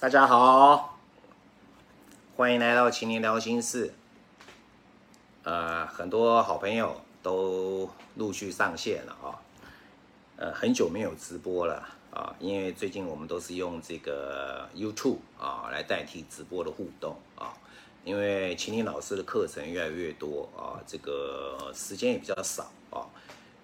[0.00, 0.98] 大家好，
[2.34, 3.92] 欢迎来到秦林聊心事。
[5.42, 9.36] 呃，很多好朋友都陆续上线了啊。
[10.38, 17.52] 呃，很久没有直播了啊，因为最近我们都是用这个 YouTube 啊来代替直播的互动啊。
[18.02, 23.04] 因为秦林老师的课程越来越多啊，这个时间也比较少啊，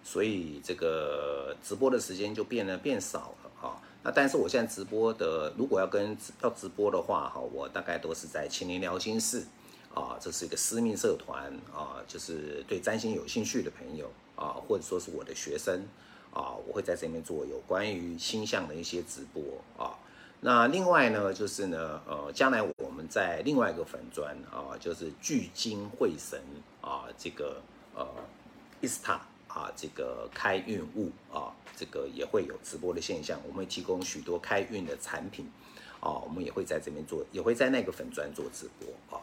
[0.04, 3.45] 所以这个直播的时间就变得变少了。
[4.06, 9.42] 那但是我现在直播的，如果要跟要直播的话，哈，我大概都是在青年聊心事，
[9.92, 15.84] 啊，这是一个私密社团啊，就是对占星有兴趣的朋友啊，或者说是我的学生
[16.32, 19.42] 啊，我会在这边做有关于星象的一些直播
[19.76, 19.98] 啊。
[20.38, 26.40] 那另外呢，就是呢，呃，将来我们在另外一个粉砖啊，就是聚精会神
[26.80, 27.60] 啊，这个
[27.96, 28.06] 呃，
[28.80, 29.20] 伊斯塔。
[29.56, 33.40] 啊，这个开运物啊，这个也会有直播的现象。
[33.44, 35.50] 我们会提供许多开运的产品
[35.98, 39.22] 啊，我们也会在这边做，也会在那个粉砖做直播啊。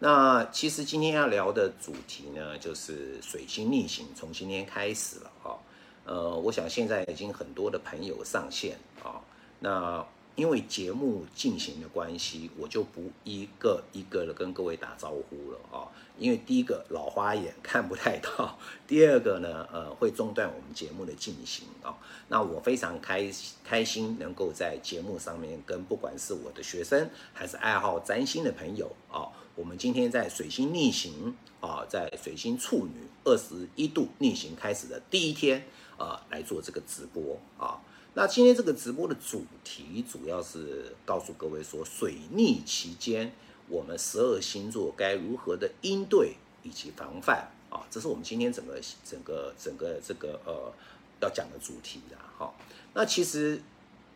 [0.00, 5.54] 那其实今天要聊的主题呢，就是水星逆行，从今天开始了啊。
[6.04, 9.22] 呃，我想现在已经很多的朋友上线啊，
[9.60, 10.04] 那。
[10.38, 15.90] 因为节目进行的关系，我就不一个一个的跟各位打招呼了啊。
[16.16, 21.92] 因为第一个老花眼看不太到， 第二个呢，呃，会中断我们节目的进行啊。
[22.28, 23.28] 那我非常开
[23.64, 35.64] 开心能够在节目上面跟不管是我的学生还是爱好占星的朋友啊，我们今天在水星逆行啊，在水星处女二十一度逆行开始的第一天
[35.96, 37.80] 啊，来做这个直播啊。
[38.14, 43.32] 那今天这个直播的主题主要是告诉各位说，水逆期间
[43.68, 46.34] 我们十二星座该如何的应对
[46.64, 50.72] 以及防范啊，这是我们今天整个整个整个这个呃
[51.20, 52.52] 要讲的主题的哈。
[52.92, 53.62] 那其实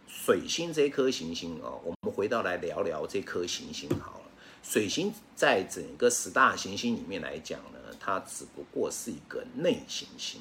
[0.08, 4.24] 水星这颗行星啊，我们回到来聊聊这颗行星好了。
[4.64, 10.40] 水星在整个十大行星里面来讲呢，它只不过是一个内行星。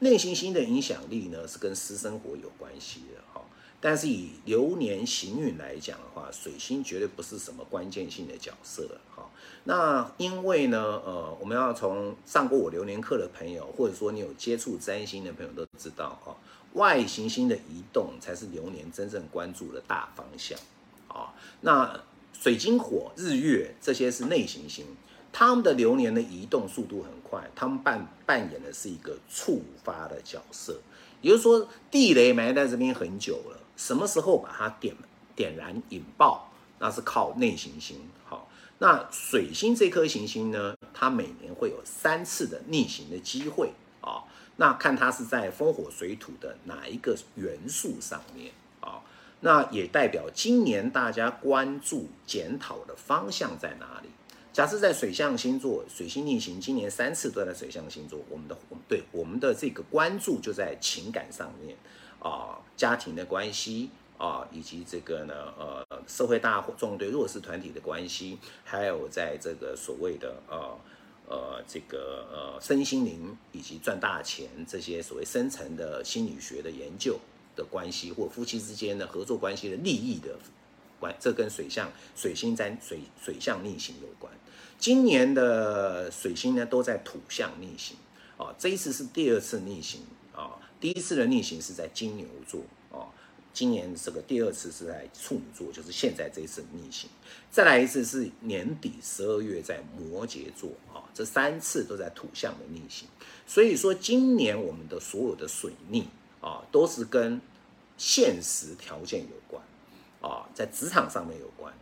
[0.00, 3.40] 内行星的影响力呢，是跟私生活有关系的哈。
[3.80, 9.30] 但是以流年行运来讲的话，水星绝对不是什么关键性的角色哈。
[9.64, 16.34] 那因为呢，呃，我们要从上过我流年课的朋友，或者说你有接触占星的朋友都知道哈，
[16.72, 20.58] 外行星的移动才是流年真正关注的大方向
[21.08, 21.34] 啊。
[21.60, 22.00] 那
[22.32, 24.86] 水晶火、日月这些是内行星。
[25.36, 30.80] 他们的流年的移动速度很快，他们扮扮演的是一个触发的角色，
[31.22, 34.94] 也就是说，地雷埋在这边很久了，什么时候把它点
[35.34, 37.98] 点燃引爆，那是靠内行星。
[38.24, 44.22] 好，那水星这颗行星呢，它每年会有三次的逆行的机会啊，
[44.54, 49.02] 那看它是在风火水土的哪一个元素上面啊，
[49.40, 54.10] 那也代表今年大家关注检讨的方向在哪里。
[54.54, 58.56] 假设在水象星座，水星逆行，今年三次都在水象星座，我们的
[58.86, 61.76] 对我们的这个关注就在情感上面
[62.20, 70.78] 啊，家庭的关系啊，以及这个呢呃社会大众对弱势团体的关系，还有在这个所谓的呃
[71.28, 77.18] 呃这个呃身心灵以及赚大钱这些所谓深层的心理学的研究
[77.56, 80.38] 的关系，或夫妻之间的合作关系的利益的
[81.00, 84.32] 关，这跟水象水星在水水象逆行有关。
[84.78, 87.96] 今年的水星呢都在土象逆行。
[88.36, 90.00] 啊，这一次是第二次逆行
[90.34, 93.06] 啊，第一次的逆行是在金牛座啊，
[93.52, 97.08] 今年这个第二次是在处女座，就是现在这一次逆行，
[97.48, 103.06] 再来一次是年底十二月在摩羯座啊，这三次都在土象的逆行，
[103.46, 106.08] 所以说今年我们的所有的水逆
[106.40, 107.40] 啊，都是跟
[107.96, 109.62] 现实条件有关
[110.20, 111.72] 啊，在职场上面有关。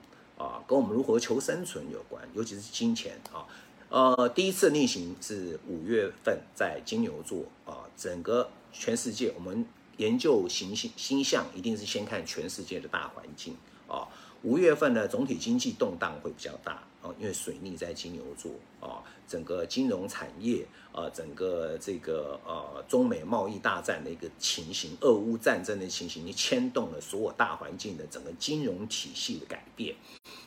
[0.42, 3.46] 啊，跟我们如何求生存有关，尤其是金钱啊。
[3.88, 9.64] 呃，第一次逆行是五月份在金牛座啊，整个全世界我们
[9.98, 13.54] 研究行星星象，一定是先看全世界的大环境
[13.86, 14.08] 啊。
[14.42, 18.50] 五月份呢，总体经济动荡会比较大啊，因为水逆在金牛座
[18.80, 18.98] 啊，
[19.28, 29.94] 整个金融产业啊，整个这个呃中美贸易大战的一个情形，俄乌战争的情形，你牵动了所有大环境的整个金融体系的改变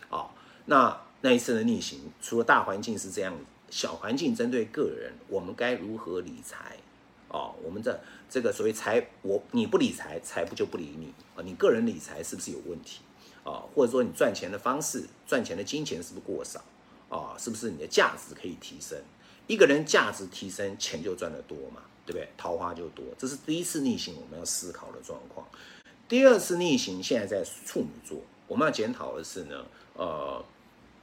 [0.10, 0.30] 啊。
[0.66, 3.34] 那那一次的逆行，除了大环境是这样，
[3.70, 6.76] 小环境针对个人，我们该如何理财
[7.30, 7.50] 啊？
[7.64, 11.42] 我们的这个所谓财，我你不理财，财不就不理你啊？
[11.46, 13.00] 你个人理财是不是有问题？
[13.46, 16.60] 啊，或者说你赚钱的方式，赚钱的金钱是不是过少？
[17.08, 19.00] 啊，是不是你的价值可以提升？
[19.48, 22.28] 一个人价值提升，钱就赚得多嘛，对不对？
[22.36, 23.06] 桃花就多。
[23.18, 25.48] 这是第一次逆行我们要思考的状况。
[26.10, 30.44] 第二次逆行现在在处女座我们要检讨的是呢，呃，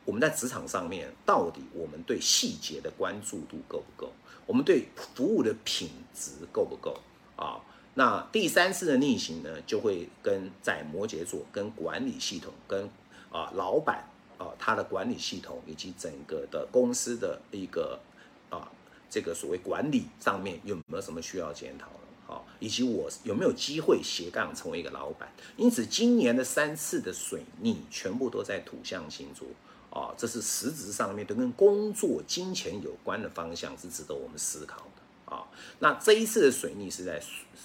[0.04, 4.12] 我们在职场上面到底我们对细节的关注度够不够？
[4.44, 6.98] 我们对服务的品质够不够
[7.36, 7.62] 啊？
[7.94, 12.88] 那第三次的逆行呢，就会跟在摩羯座跟管理系统跟
[13.30, 14.08] 啊老板
[14.38, 18.00] 啊他的管理系统以及整个的公司的一个
[18.48, 18.70] 啊
[19.10, 21.92] 这个所谓管理上面有没有什么需要检讨的？
[22.26, 25.30] 好，以及我有没有机会斜杠成为一个老板？
[25.58, 29.46] 因此今年的三次的水逆全部都在土象星座
[29.90, 34.86] 啊，这是实质上面都跟工作、金钱有关的方向，是值得我们思考。
[35.32, 35.48] 啊，
[35.78, 37.18] 那这一次的水逆是在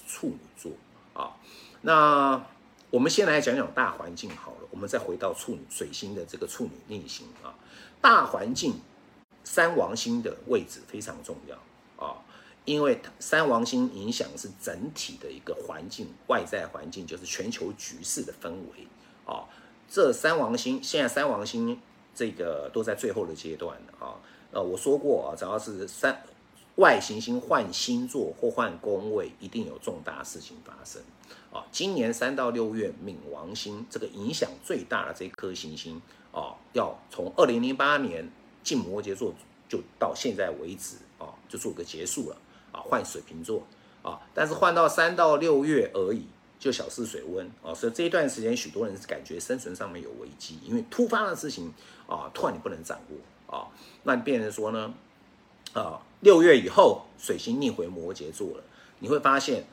[0.07, 0.71] 处女座
[1.13, 1.35] 啊。
[1.81, 2.41] 那
[2.89, 7.53] 我们先来讲讲大环境好了，我们再回到处女水星的这个处女逆行啊。
[7.99, 8.79] 大环境
[9.43, 11.57] 三王星的位置非常重要
[12.01, 12.15] 啊，
[12.63, 18.87] 因为三王星影响是整体的一个环境，外在环境就是全球局势的氛围
[19.25, 19.43] 啊。
[19.89, 21.77] 这三王星现在三王星
[22.15, 24.15] 这个都在最后的阶段啊。
[24.51, 26.17] 呃，我说过啊，只要是三。
[26.77, 31.01] 外行星换星座或换宫位，一定有重大事情发生
[31.51, 31.65] 啊！
[31.71, 35.99] 今年三到六月，冥王星这个影响最大的这颗行星
[36.31, 38.31] 啊，要从二零零八年
[38.63, 39.33] 进摩羯座，
[39.67, 42.37] 就到现在为止啊，就做个结束了
[42.71, 43.63] 啊，换水瓶座
[44.03, 46.27] 啊，但是换到三到六月而已，
[46.59, 51.73] 就小试水温啊，所以这一段时间，许多人是感觉生存上面有危机，因为突发的事情
[52.07, 53.65] 啊，突然你不能掌握啊，
[54.03, 54.93] 那变成说呢？
[55.73, 58.63] 啊，六月以后，水星逆回摩羯座了，
[58.99, 59.63] 你会发现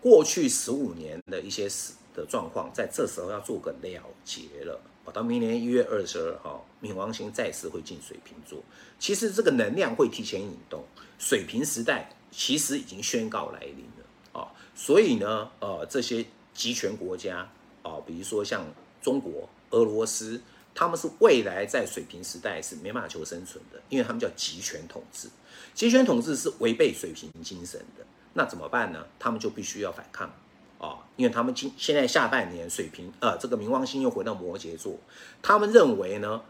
[0.00, 4.80] 过去十五年的一些事的状况，在这时候要做个了结了。
[5.12, 8.62] 到明年一月二十二号，冥王星再次会进水瓶座，
[8.98, 10.84] 其实这个能量会提前引动，
[11.18, 14.52] 水瓶时代其实已经宣告来临了啊。
[14.74, 16.24] 所以呢，呃，这些
[16.54, 17.50] 集权国家
[17.82, 18.64] 啊，比如说像
[19.02, 20.40] 中国、俄罗斯。
[20.72, 25.28] 他们是未来在水平时代是没办法求生存的，因为他们叫集权统治。
[25.74, 29.06] 集权统治是违背水平精神的，那怎么办呢？
[29.18, 30.30] 他们就必须要反抗
[30.78, 34.98] 啊，因为他们今现在下半年水平呃，这个冥王星又回到摩羯座，
[35.40, 36.42] 他们认为呢，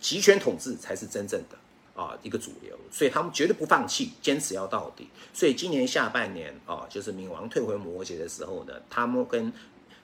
[0.00, 5.08] 集权统治才是真正的啊一个主流，所以他们绝对不放弃，坚持要到底。
[5.32, 9.52] 所以今年下半年啊，就是冥王退回摩羯的时候呢，他们跟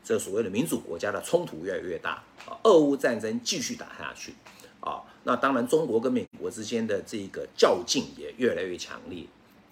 [0.04, 4.34] 这所谓的民主国家的冲突越来越大啊，俄乌战争继续打下去
[4.80, 9.24] 啊，那当然中国跟美国之间的这个较劲也越来越强烈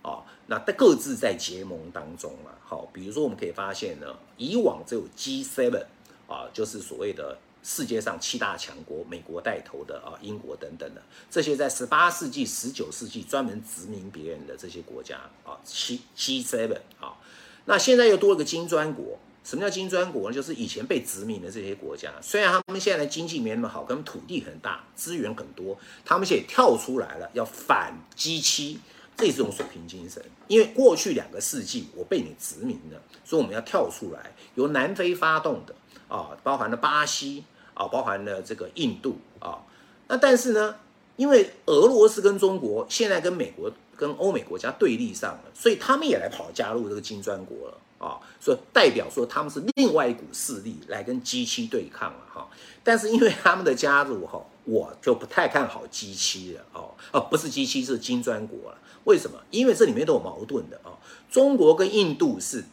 [0.03, 2.57] 啊，那各自在结盟当中了。
[2.65, 5.85] 好，比如说我们可以发现呢，以往只有 G7
[6.29, 17.17] 啊，就是所谓的世界上七大强国，美国带头的啊，英国等等的这些在十八世纪、十九世纪专门殖民别人的这些国家啊，七 G7 啊，
[17.65, 19.19] 那现在又多了个金砖国。
[19.43, 20.35] 什么叫金砖国呢？
[20.35, 28.79] 就是以前被殖民的这些国家，虽然他们现在的经济没那么好，跟土地很大，资源很多，他们现在跳出来了，要反击期，
[29.17, 30.23] 这是一种水平精神。
[30.47, 35.75] 因为过去两个世纪我被你殖民了，所以我们要跳出来，由南非发动的
[36.09, 39.65] 啊，包含了巴西啊，包含了这个印度啊。
[40.09, 40.77] 那但是呢，
[41.17, 47.79] 因为俄罗斯跟中国现在跟美国跟欧美国家对立上了，所以他们也来跑加入这个金砖国了。
[48.01, 52.49] 啊，所以代表说他们是另外一股势力来跟机器对抗了哈，
[52.83, 59.39] 但是因为他们的加入哈，我就不太看好机器了哦，哦不是机器是金砖国了，为什么？
[59.51, 60.97] 因为这里面都有矛盾的啊，
[61.31, 62.65] 中国跟印度是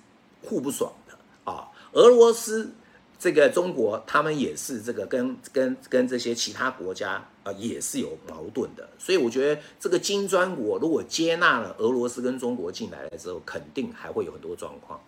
[0.42, 2.72] 互不爽的啊，俄罗斯
[3.20, 15.02] 这个中国他们也是这个跟跟跟这些其他国家啊也是有矛盾的，所以我觉得这个金砖国如果接纳了俄罗斯跟中国进来了之后，肯定还会有很多状况。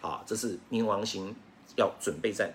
[0.00, 1.34] 啊，这是冥王星
[1.74, 2.54] 要准备在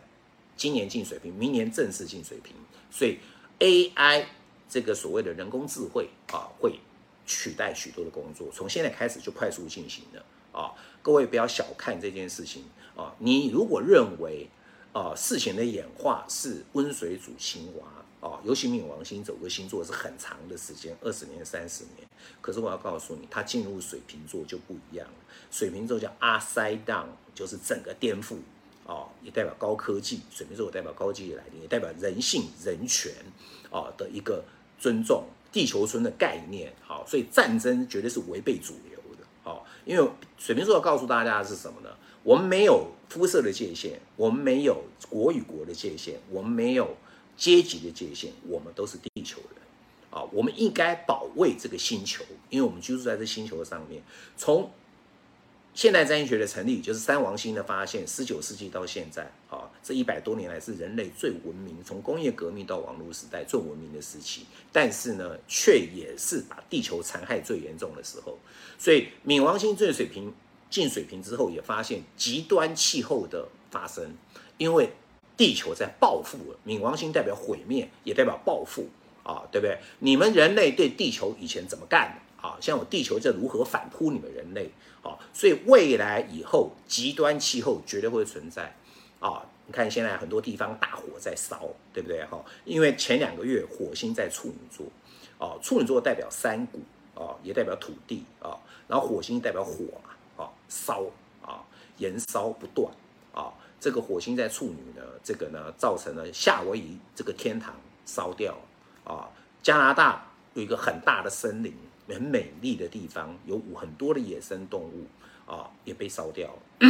[0.56, 2.56] 今年进水平，明年正式进水平，
[2.89, 3.18] 所以
[3.60, 4.25] AI
[4.70, 6.80] 这个所谓的人工智慧啊，会
[7.25, 10.24] 取代许多的工作，从现在开始就快速进行了
[10.58, 10.72] 啊！
[11.01, 12.63] 各位不要小看这件事情
[12.96, 13.13] 啊！
[13.20, 14.48] 你如果认为
[14.93, 22.07] 啊，事情的演化是温水煮青蛙啊，尤其冥王星走个星座是很长的时间，二十年、三十年，
[22.41, 25.13] 可是我要告诉你，它进入水瓶座就不一样了。
[25.50, 28.36] 水瓶座叫 upside down，就是整个颠覆，
[28.86, 30.19] 哦，也代表高科技。
[30.29, 33.12] 水瓶座代表高级来临，也代表人性、人权，
[33.69, 34.43] 哦的一个
[34.77, 36.74] 尊重，地球村的概念。
[36.86, 39.25] 好，所以战争绝对是违背主流的。
[39.41, 41.89] 好，因为水瓶座要告诉大家的是什么呢？
[42.24, 46.96] 我们没有肤色的界限，我们没有国与国的界限，我们没有
[47.36, 49.62] 阶级的界限，我们都是地球人。
[50.10, 54.01] 啊，我们应该保卫这个星球，因为我们居住在这星球上面，
[54.38, 54.72] 从
[55.74, 64.46] 现代占星学的成立，就是三王星的发现，十九世纪到现在，啊，这一百多年来是人类最文明，从工业革命到网络时代最文明的时期。
[64.72, 68.39] 但是呢，却也是把地球残害最严重的时候。
[68.77, 70.34] 所以，冥王星最水平
[70.72, 74.16] 进水平之后，也发现极端气候的发生，
[74.58, 74.90] 因为
[75.38, 76.58] 地球在报复了。
[76.66, 78.88] 冥王星代表毁灭，也代表报复
[79.24, 79.78] 啊，对不对？
[80.00, 82.58] 你们人类对地球以前怎么干的啊？
[82.60, 84.72] 像我地球这如何反扑你们人类？
[85.04, 88.74] 啊，所以未来以后极端气候绝对会存在
[89.20, 89.44] 啊！
[89.66, 92.24] 你看现在很多地方大火在烧，对不对？
[92.25, 94.86] 哈，因为前两个月火星在处女座，
[95.40, 96.80] 啊，处女座代表山谷
[97.20, 98.56] 啊，也代表土地啊，
[98.88, 99.86] 然后火星代表火，
[100.72, 101.04] 烧
[101.44, 101.62] 啊，
[102.00, 102.92] 燃烧不断
[103.32, 107.75] 啊，这个火星在处女呢，这个呢造成了夏威夷这个天堂
[108.08, 108.58] 烧掉
[109.04, 109.30] 啊，
[109.62, 111.72] 加拿大有一个很大的森林。
[112.08, 115.06] 很美丽的地方，有很多的野生动物
[115.50, 116.90] 啊，也被烧掉了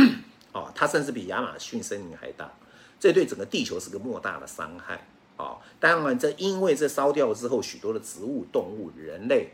[0.51, 0.71] 啊。
[0.73, 2.51] 它甚至比亚马逊森林还大，
[2.99, 5.05] 这对整个地球是个莫大的伤害
[5.37, 5.59] 啊。
[5.79, 9.51] 当然，这因为这烧掉之后，许多的植物、动物、人类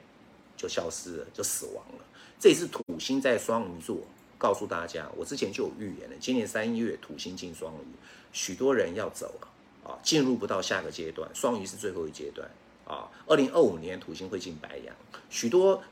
[0.56, 2.06] 就消失了，就死亡了。
[2.40, 3.98] 这是土星在双鱼座，
[4.38, 7.88] 告诉大家，我之前就有预言了，今年三月土星进双鱼，
[8.32, 12.50] 许多人要走了啊，进入不到下个阶段，双鱼是最后一阶段。
[12.88, 14.96] 啊，二零二五年土星会进白羊，
[15.30, 15.84] 许多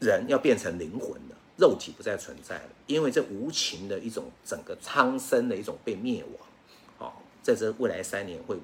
[0.00, 6.24] 人要变成灵魂了，肉体不再存在了，因为这无情的一种整个苍生的一种被灭
[6.98, 8.56] 亡，啊，在这未来三年会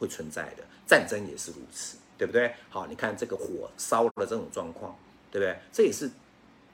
[0.00, 2.52] 会存在的战争也是如此，对不对？
[2.70, 4.98] 好，你看这个火烧了这种状况，
[5.30, 5.56] 对不对？
[5.72, 6.10] 这也是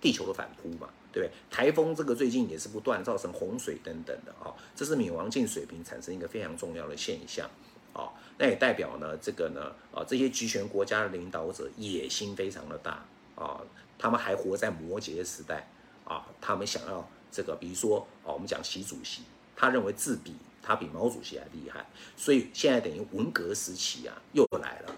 [0.00, 0.88] 地球的反扑嘛，
[1.21, 1.31] 对？
[1.50, 7.49] 台风这个最近也是不断造成洪水等等的啊，这是冥王镜水平产生一个非常重要的现象。
[7.92, 13.04] 啊，那也代表呢，这个呢，啊，这些集权国家的领导者野心非常的大
[13.35, 13.61] 啊，
[13.99, 15.69] 他们还活在摩羯时代
[16.07, 19.21] 啊，他们想要这个，比如说啊，我们讲习主席，
[19.54, 24.97] 他认为自比他比毛主席还厉害，所以现在等于文革时期啊又来了，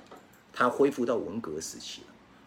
[0.52, 2.02] 他恢复到文革时期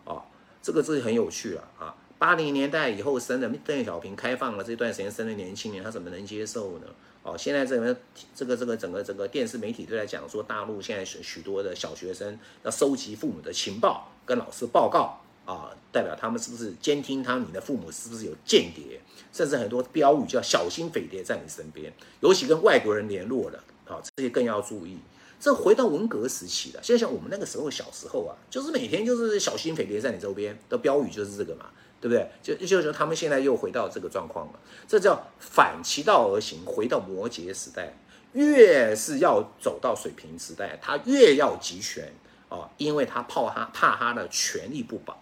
[0.05, 0.23] 了啊，
[0.61, 6.87] 这个是很有趣了啊，八零年代以后生的邓小平开放了这段时间生的年轻人，他怎么能接受呢？
[7.23, 7.95] 哦，现在这个
[8.33, 17.37] 这个这个整个整个电视媒体都在讲说，大陆现在许许多的小学生要收集父母的情报，跟老师报告啊，代表他们是不是监听他？
[17.37, 19.01] 你的父母是不是有间谍？
[19.33, 24.97] 甚至很多标语叫“小心匪谍在你身边”，尤其跟外国人联络了啊，这些更要注意。
[25.39, 31.65] 这回到文革时期了，现在像我们那个时候小时候啊，就是每天就是“小心匪谍在你周边”的标语就是这个嘛。
[31.99, 32.29] 对不对？
[32.41, 37.93] 就就是他们现在又回到这个状况了，这叫反其道而行，回到摩羯时代。
[38.33, 42.13] 越是要走到水平时代，他越要集权
[42.49, 45.17] 啊，因为他怕他怕他的权力不保。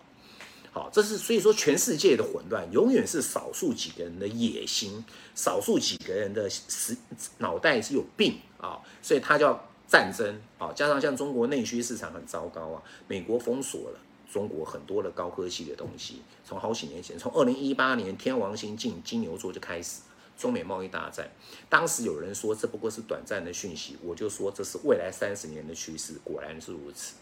[0.73, 6.97] 好，这是所以说全世界的混乱，永远是少数几个人的野心，少数几个人的实
[7.37, 10.73] 脑袋是有病啊，所以他叫战争啊。
[10.75, 13.99] 加上像中国内需市场很糟糕啊，美国封锁了。
[14.31, 20.01] 中国很多的高科技的东西，从好几年前，从二零一八年天王星进金牛座就开始
[20.37, 21.29] 中美贸易大战。
[21.69, 27.15] 当时有人说这不过是短暂的讯息，我就说这是未来三十年的趋势，果然是如此。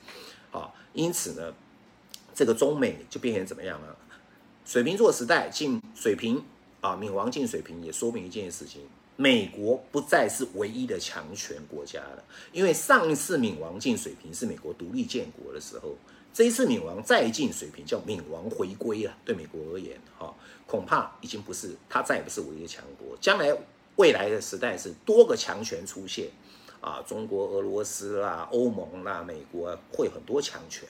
[0.50, 1.54] 好，因此呢，
[2.34, 3.96] 这个中美就变成怎么样了？
[4.66, 6.44] 水瓶座时代进水瓶
[6.82, 8.82] 啊，冥王进水瓶，也说明一件事情：
[9.18, 12.24] 美国不再是唯一的强权国家了。
[12.52, 15.96] 因为上一次冥王进水瓶是美国独立建国的时候。
[16.34, 19.16] 这一次冥王再进水平，叫冥王回归啊。
[19.24, 20.34] 对美国而言，哈，
[20.66, 23.16] 恐怕已经不是他再也不是唯一的强国。
[23.22, 23.56] 将来
[23.98, 26.32] 未来的时代是多个强权出现
[26.82, 30.90] 啊，中国、俄罗斯啦、欧盟啦、美国会很多强权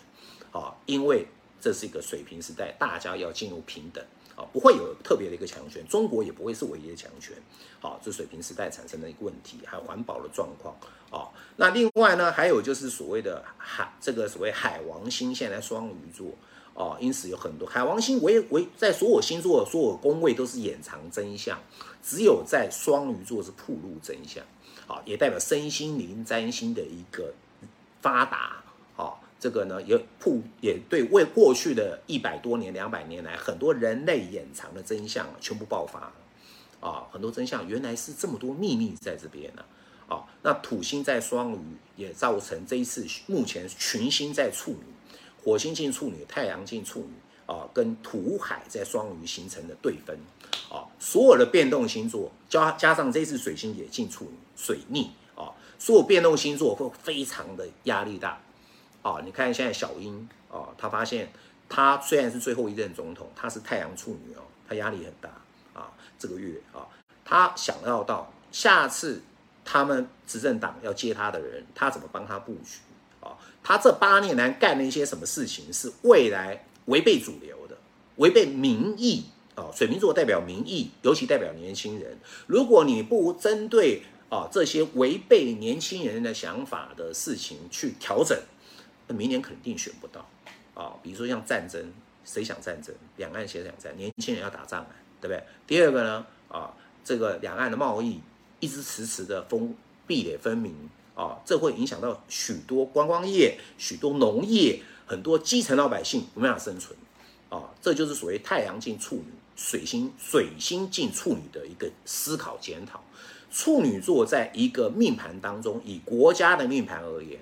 [0.51, 1.27] 啊，因为
[1.59, 4.03] 这是一个水平时代，大家要进入平等。
[4.35, 7.37] 啊，不会有特别的一个强权，中国也不会是唯一的强权。
[7.79, 10.75] 好，这水平时代产生的一个问题，还有环保的状况。
[11.13, 16.27] 啊，那另外呢，还有就是所谓的海，这个所谓海王星现在双鱼座。
[16.73, 21.59] 哦，因此有很多海王星为为在所有星座所有宫位都是掩藏真相，
[22.01, 24.43] 只有在双鱼座是铺露真相。
[24.87, 27.31] 好，也代表身心灵占星的一个
[28.01, 28.59] 发达。
[29.39, 36.13] 这个呢，也铺也对为过去的一百多年、两百年来，很多人类掩藏的真相全部爆发了
[36.79, 37.03] 啊！
[37.11, 39.61] 很多真相原来是这么多秘密在这边呢！
[40.07, 47.13] 啊那土星在双鱼，也造成这一次目前群星在处女，火星进处女，太阳进处女
[47.45, 50.17] 啊，跟土海在双鱼形成的对分
[50.69, 58.39] 啊，所有的变动星座加加上这次水星也进处女，水逆啊，所有变动星座会非常的压力大。
[59.01, 61.29] 啊，你看现在小英啊，他发现
[61.67, 65.29] 他虽然是最后一任总统，他是太阳处女哦，他压力很大
[65.73, 66.87] 啊，这个月啊，
[67.25, 69.21] 他想要到下次
[69.65, 72.79] 他们执政党要接他的人，他怎么帮他布局
[73.19, 73.37] 啊？
[73.63, 77.77] 他这八年来干了一些什么事情是未来违背主流的，
[78.17, 79.69] 违背民意啊？
[79.73, 82.17] 水瓶座代表民意，尤其代表年轻人。
[82.47, 88.37] 如果你不针对啊这些违背年轻人的想法的事情去调整，
[89.07, 90.27] 那明年肯定选不到
[90.73, 90.93] 啊。
[91.01, 91.91] 比如说像战争。
[92.25, 92.95] 谁想战争？
[93.17, 93.93] 两岸谁想战？
[93.97, 94.87] 年轻人要打仗啊，
[95.19, 95.43] 对不对？
[95.67, 96.25] 第二个呢？
[96.47, 98.21] 啊，这个两岸的贸易
[98.63, 99.75] 一直迟迟的封
[100.07, 100.73] 壁垒分明
[101.15, 106.97] 啊，这会影响到许多观光业、许多农业、很多基层老百姓没办法生存
[107.49, 107.69] 啊。
[107.81, 113.03] 这就是所谓太阳进处女、水星水星进处女的一个思考检讨。
[113.51, 117.41] 处女座在一个命盘当中，以国家的命盘而言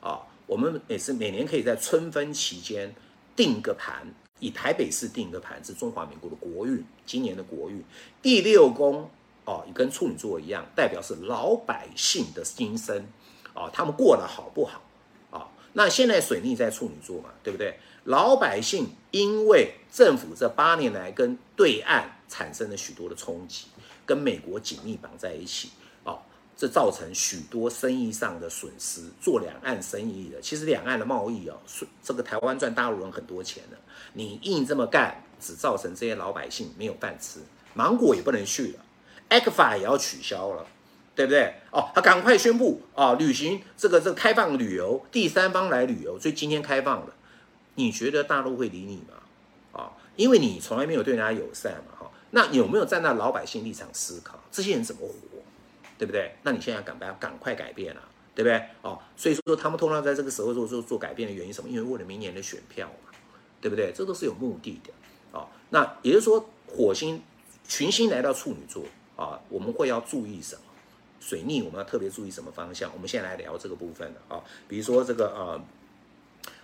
[0.00, 2.94] 啊，我们每次每年可以在春分期间
[3.36, 4.06] 定个盘。
[4.40, 7.80] 以台北市定一个盘是中华民国的国运，今年的国运
[8.20, 9.08] 第六宫
[9.44, 13.06] 哦，跟处女座一样，代表是老百姓的心声
[13.54, 14.82] 哦，他们过得好不好
[15.30, 15.48] 啊？
[15.72, 17.78] 那现在水逆在处女座嘛，对不对？
[18.04, 23.66] 老百姓因为政府这八年来跟对岸产生了许多的冲击，
[24.04, 25.70] 跟美国紧密绑在一起。
[26.04, 26.20] 哦
[26.54, 29.02] 这造成许多生意上的损失。
[29.20, 31.58] 做两岸生意的，其实两岸的贸易哦，
[32.04, 33.76] 这个台湾赚大陆人很多钱的。
[34.12, 37.40] 你硬这么干，只造成这些老百姓没有饭吃。
[37.74, 38.84] 芒果也不能去了
[39.32, 40.66] a q f a 也要取消了，
[41.14, 41.54] 对不对？
[41.70, 47.14] 哦，他赶快宣布啊，旅行这个这个开放旅游，第三方来旅游，所以今天开放了。
[47.74, 49.14] 你觉得大陆会理你吗？
[49.72, 52.10] 啊，因为你从来没有对人家友善嘛，哈。
[52.30, 55.14] 那有没有站在老百姓立场思考，这些人怎么活？
[55.98, 56.34] 对不对？
[56.42, 58.02] 那你现在赶不要赶快改变了，
[58.34, 58.60] 对不对？
[58.82, 61.70] 哦，所以说说他们通常在这个时候做做做改变的原因什么？
[61.70, 63.16] 因为为了明年的选票嘛，
[63.60, 63.92] 对不对？
[63.94, 64.92] 这都是有目的的
[65.30, 65.46] 哦。
[65.70, 67.22] 那也就是说，火星
[67.68, 68.82] 群星来到处女座
[69.16, 70.62] 啊，我们会要注意什么？
[71.20, 72.90] 水逆我们要特别注意什么方向？
[72.94, 74.42] 我们先来聊这个部分的啊。
[74.68, 75.64] 比如说这个呃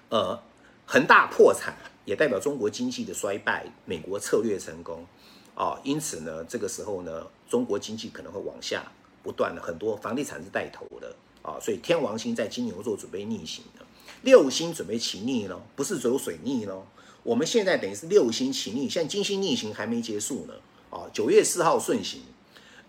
[0.09, 0.43] 呃
[0.87, 5.07] 恒大破产，也代表中国经济的衰败，美国策略成功
[5.55, 8.85] 啊，因此呢，这个时候呢，中国经济可能会往下。
[9.21, 13.85] 不断的很多房地产是带头的啊，所以天王星在金牛座准备逆行了，
[14.23, 16.87] 六星准备起逆了，不是只有水逆喽。
[17.25, 20.55] 我们现在等于是六星起逆，现在金星逆行还没结束呢
[20.89, 22.23] 啊，九月四号顺行，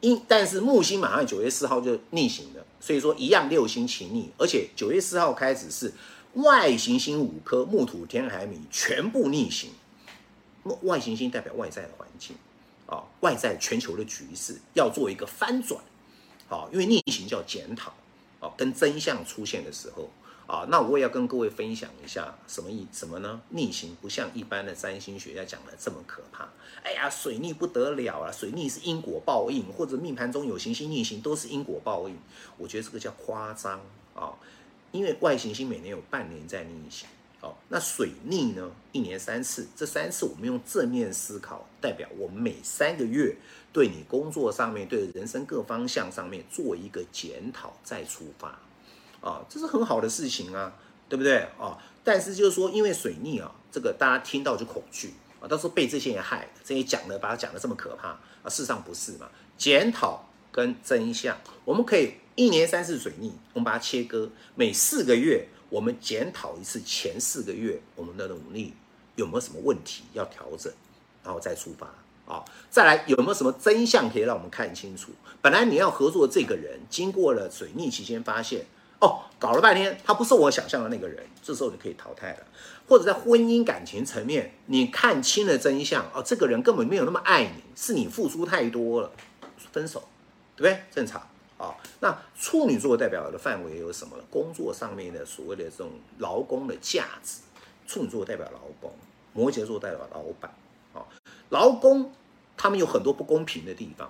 [0.01, 5.93] 因但是木星马上九月四号就逆行了，所以说一样六星齐逆，而且九月四号开始是
[6.33, 9.69] 外行星五颗木土天海米全部逆行，
[10.83, 12.35] 外行星代表外在的环境
[12.85, 15.81] 啊，外在全球的局势要做一个翻转。
[16.49, 17.93] 啊，因为逆行叫检讨，
[18.39, 20.09] 啊，跟真相出现的时候，
[20.49, 23.39] 啊，那我也要跟各位分享一下什么意什么呢？
[23.49, 26.49] 逆行不像一般的占星学家讲的这么可怕。
[26.81, 32.17] 哎呀，水逆不得了啊，水逆是因果报应，或者命盘中有行星逆行都是因果报应。
[32.57, 33.79] 我觉得这个叫夸张
[34.15, 34.33] 啊，
[34.91, 37.07] 因为外行星每年有半年在逆行。
[37.41, 38.69] 哦，那水逆呢？
[38.91, 43.33] 一年三次，这三次我们用正面思考，代表我们每三个月
[43.71, 48.59] 对你工作上面、对人生各方向上面做一个检讨，再出发，
[49.21, 50.73] 啊，这是很好的事情啊，
[51.07, 51.77] 对不对啊？
[52.03, 59.29] 但是就是说，因为水逆啊，这个大家听到就恐惧啊，到时候被这些人害，这些讲的把它讲的这么可怕啊，事实上不是嘛？
[59.57, 65.47] 检讨跟真相，我们可以一年三次水逆，我们把它切割，每四个月。
[65.71, 68.73] 我们检讨一次前四个月我们的努力
[69.15, 70.73] 有没有什么问题要调整，
[71.23, 71.85] 然后再出发
[72.25, 72.43] 啊！
[72.71, 75.11] 再来有没有什么真相可以让我们看清楚？
[75.43, 78.65] 本来你要合作这个人，经过了水逆期间发现，
[78.99, 82.39] 哦，搞了半天他不是我想象的那个人，这时候你可以淘汰了。
[82.87, 89.11] 或者在婚姻感情层面，你看清了真相，哦，这个人根本没有那么爱你，是你付出太多了，
[89.71, 90.03] 分手，
[90.55, 90.83] 对不对？
[90.91, 91.21] 正常。
[91.59, 94.15] 啊，那处女座代表的范围有什么？
[94.31, 97.41] 工作上面的所谓的这种劳工的价值，
[97.85, 98.89] 处女座代表劳工，
[99.33, 100.49] 摩羯座代表老板。
[100.93, 101.03] 啊，
[101.49, 102.13] 劳工
[102.55, 104.09] 他们有很多不公平的地方，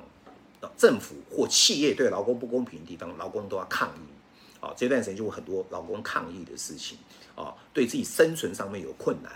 [0.78, 4.19] 政府或企业对劳工不公平的地方，劳工都要抗议。
[4.60, 6.98] 啊，这段时间就有很多老公抗议的事情。
[7.36, 9.32] 啊，对自己生存上面有困难。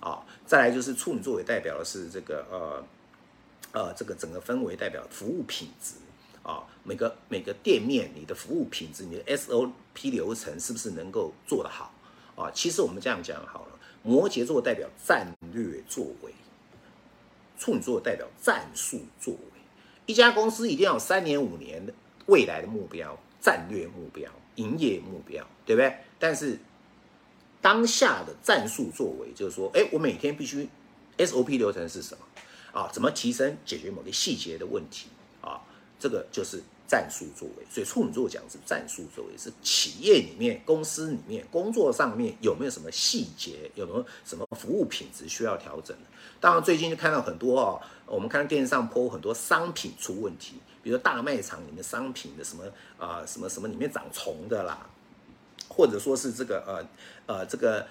[0.00, 2.84] 啊，再来就是处女座也代表的是这个呃
[3.72, 5.94] 呃，这个整个氛围代表服务品质。
[6.44, 11.92] 啊，每个每个店面，你的服务品质，你的 SOP 流程是不是能够做得好？
[12.36, 16.32] 啊，其实我们这样讲好了，摩羯座代表战略作为，
[17.58, 19.40] 处女座代表战术作为。
[20.06, 21.92] 一家公司一定要有三年五年的
[22.26, 25.92] 未来的目标、战略目标、营业目标，对不对？
[26.18, 26.58] 但是
[27.60, 30.68] 当下的战术作为就是说，哎，我每天必须
[31.16, 32.24] SOP 流程是什么？
[32.78, 35.08] 啊，怎么提升解决某个细节的问题
[35.40, 35.60] 啊，
[35.98, 37.64] 这个就是战术作为。
[37.70, 45.96] 所以处女座讲是战术作为，是企业里面、公司里面、工作上面有没有什么细节，有没有什么服务品质需要调整？
[46.40, 52.64] 当然，最近就看到很多哦，我们看电视上播很多商品出问题，比如大卖场里面商品的什么
[52.98, 54.86] 啊，什么什么里面长虫的啦，
[55.68, 57.86] 或者说是这个呃呃这个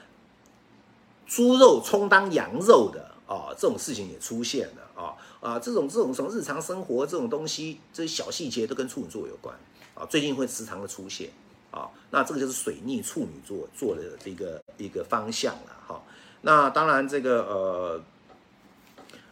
[1.25, 9.55] 猪肉充当羊肉的啊，这种事情也出现了啊啊，这种这种什么日常生活这种东西，这些小细节都跟处女座有关
[9.93, 11.29] 啊，最近会时常的出现
[11.71, 16.01] 啊，那这个就是水逆处女座做的一个一个方向了哈。
[16.41, 18.01] 那当然这个呃。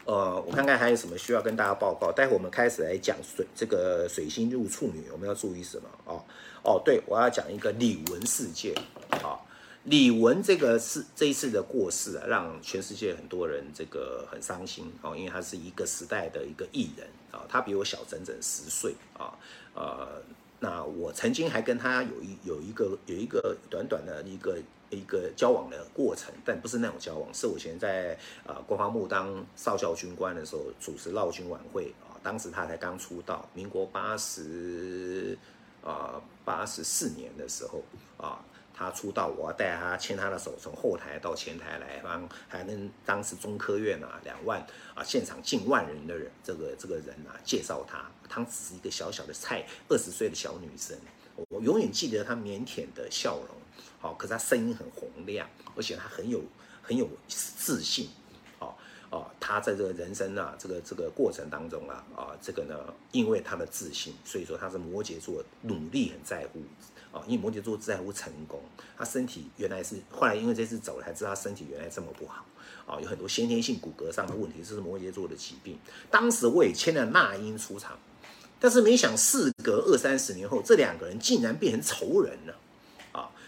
[0.06, 2.12] 呃，我看看还有什么需要跟大家报告。
[2.12, 5.90] 待会我们开始来讲水这个水星入处女，我们要注意什么？
[6.06, 6.24] 哦
[6.64, 8.76] 哦，对，我要讲一个李玟事件。
[9.10, 9.40] 啊，
[9.86, 19.34] 李玟这个是这一次的过世啊，让全世界很多人这个很伤心哦，因为他是一个时代的一个艺人啊，他比我小整整十岁啊，
[19.74, 20.22] 呃，
[20.60, 24.60] 那我曾经还跟他有一有一个有一个短短的一个。
[24.90, 35.38] 一个交往的过程，但不是那种交往，是我以前在呃国防部当少校军官的时候主持绕军晚会啊，当时他才刚出道，民国八十
[35.84, 37.84] 啊八十四年的时候
[38.18, 38.44] 啊，
[38.74, 50.96] 他出道，我带他牵他的手，从后台到前台来帮，还能当时中科院啊两万啊现场近万人的人，这个这个人啊介绍他，他只是一个小小的菜，二十岁的小女生，
[51.50, 53.65] 我永远记得她腼腆的笑容。
[54.06, 56.40] 哦，可是他声音很洪亮，而且他很有
[56.84, 58.08] 很有自信，
[58.60, 58.76] 哦
[59.10, 62.76] 哦，他在这个人生啊，这个这个过程当中啊啊，这个呢，
[63.12, 66.62] 因为他的自信，所以说他是摩羯座，努力很在乎，
[67.12, 68.62] 啊，因为摩羯座在乎成功，
[68.96, 72.46] 他身体原来是后来因为这次走了才知道他身体原来这么不好，
[72.86, 75.80] 啊，有很多先天性骨骼上的问题，这是摩羯座的疾病。
[76.12, 77.98] 当时我也签了那英出场，
[78.60, 82.56] 但是没想事隔二三十年后，这两个人竟然变成仇人了。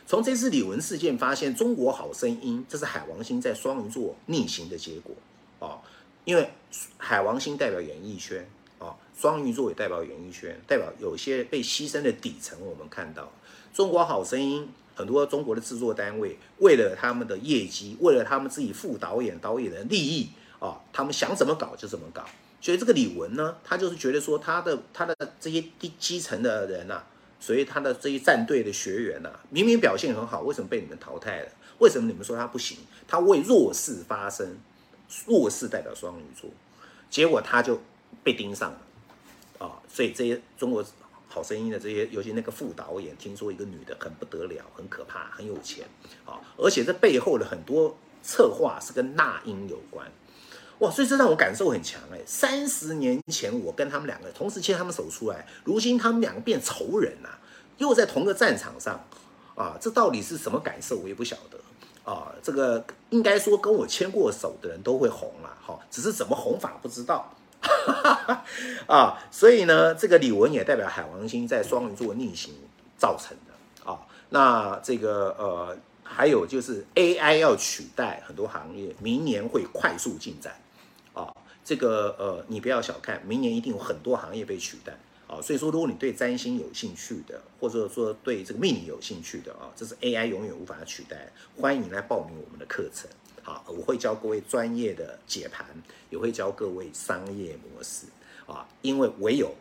[0.07, 5.13] 从这次李玟事件发现，中国好声音这是海王星在双鱼座逆行的结果
[5.59, 5.83] 啊，
[6.23, 6.49] 因为
[6.97, 8.47] 海王星代表演艺圈
[8.79, 12.57] 啊，双鱼座也代表演艺圈，代表有些被牺牲的底层。
[12.65, 13.29] 我们看到
[13.73, 22.23] 中国好声音很多中国的制作单位为了他们的业绩，为了他们自己副导演导演的利益啊，他们想怎么搞就怎么搞。
[22.61, 27.03] 所以这个李玟呢，他就是觉得说他的他的这些低基层的人呐。
[27.39, 31.49] 所以他的这些战队的学员呐，明明表现很好，为什么被你们淘汰了？
[31.79, 32.77] 为什么你们说他不行？
[33.07, 34.57] 他为弱势发声，
[35.25, 36.49] 弱势代表双鱼座，
[37.09, 37.79] 结果他就
[38.23, 38.81] 被盯上了
[39.59, 39.79] 啊！
[39.87, 40.83] 所以这些中国
[41.27, 45.85] 好声音的这些，尤其那个副导演，听说一个女的很不得了，很可怕，很有钱
[46.25, 46.41] 啊！
[46.57, 50.11] 而且这背后的很多策划是跟那英有关。
[50.79, 52.19] 哇，所以这让我感受很强哎！
[52.25, 57.29] 三十年前我跟他们两个同时牵他们手出来，如今他们两个变仇人了，
[57.77, 59.03] 又在同个战场上
[59.55, 59.75] 啊！
[59.81, 60.97] 这到底是什么感受？
[60.97, 62.31] 我也不晓得啊！
[62.43, 67.33] 这个应该说跟我牵过手的人都会红了哈，只是怎么红法不知道
[68.85, 69.17] 啊！
[69.31, 72.53] 所以呢，这个李文也代表海王星在双鱼座逆行
[72.99, 73.97] 造成的啊。
[74.29, 80.55] 那这个呃，还有就是 AI 要取代很多行业，明年会快速进展。
[81.67, 85.41] 这个呃，你不要小看，明年一定有很多行业被取代啊。
[85.41, 91.29] 所以说，如果你对占星有兴趣的，或者说对这个命理有兴趣的啊，这是 AI 永远无法取代。
[91.57, 93.09] 欢迎来报名我们的课程，
[93.43, 95.65] 好，我会教各位专业的解盘，
[96.09, 98.05] 也会教各位商业模式
[98.45, 98.65] 啊。
[98.81, 99.53] 因为唯有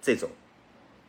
[0.00, 0.30] 这种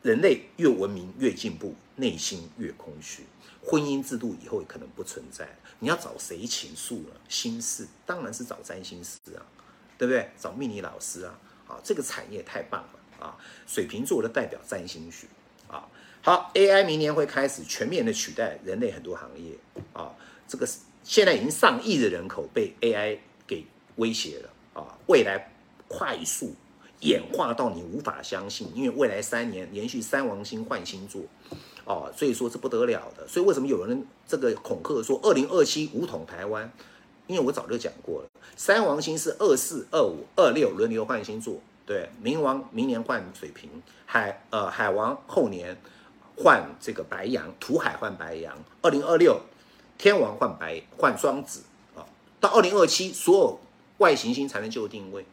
[0.03, 3.23] 人类越文明越进步，内心越空虚，
[3.63, 5.47] 婚姻制度以后可能不存在。
[5.79, 7.87] 你要找谁倾诉了心事？
[8.05, 9.45] 当然是找占星师啊。
[10.01, 10.27] 对不对？
[10.35, 13.37] 找命理老师啊，啊，这个产业太棒了啊！
[13.67, 15.27] 水瓶座的代表占星学
[15.67, 15.87] 啊，
[16.23, 19.55] 好，AI 明年会开始全面的取代人类很多行业
[19.93, 20.11] 啊，
[20.47, 20.67] 这个
[21.03, 23.63] 现在已经上亿的人口被 AI 给
[23.97, 25.53] 威胁了啊，未来
[25.87, 26.55] 快速
[27.01, 31.21] 演化到你无法相信，因为未来三年连续三王星换星座
[31.85, 36.73] 哦，所以说是不得了的，所以为什么有人这个恐吓说二零二七武统台湾？
[37.31, 43.69] 因为我早就讲过了，三王星是二四、二五、二六轮流换星座，对，冥王明年换水瓶，
[44.05, 45.77] 海呃海王后年
[46.35, 49.39] 换这个白羊，土海换白羊，二零二六
[49.97, 51.61] 天王换白换双子
[51.95, 52.03] 啊，
[52.41, 53.59] 到二零二七所有
[53.99, 55.25] 外行星才能就定位，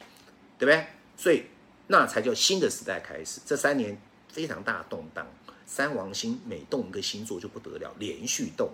[0.56, 0.86] 对不对？
[1.16, 1.46] 所以
[1.88, 3.40] 那才叫新的时代开始。
[3.44, 5.26] 这三年非常大动荡，
[5.66, 8.70] 三王星每动一个星座就不得了，连续动，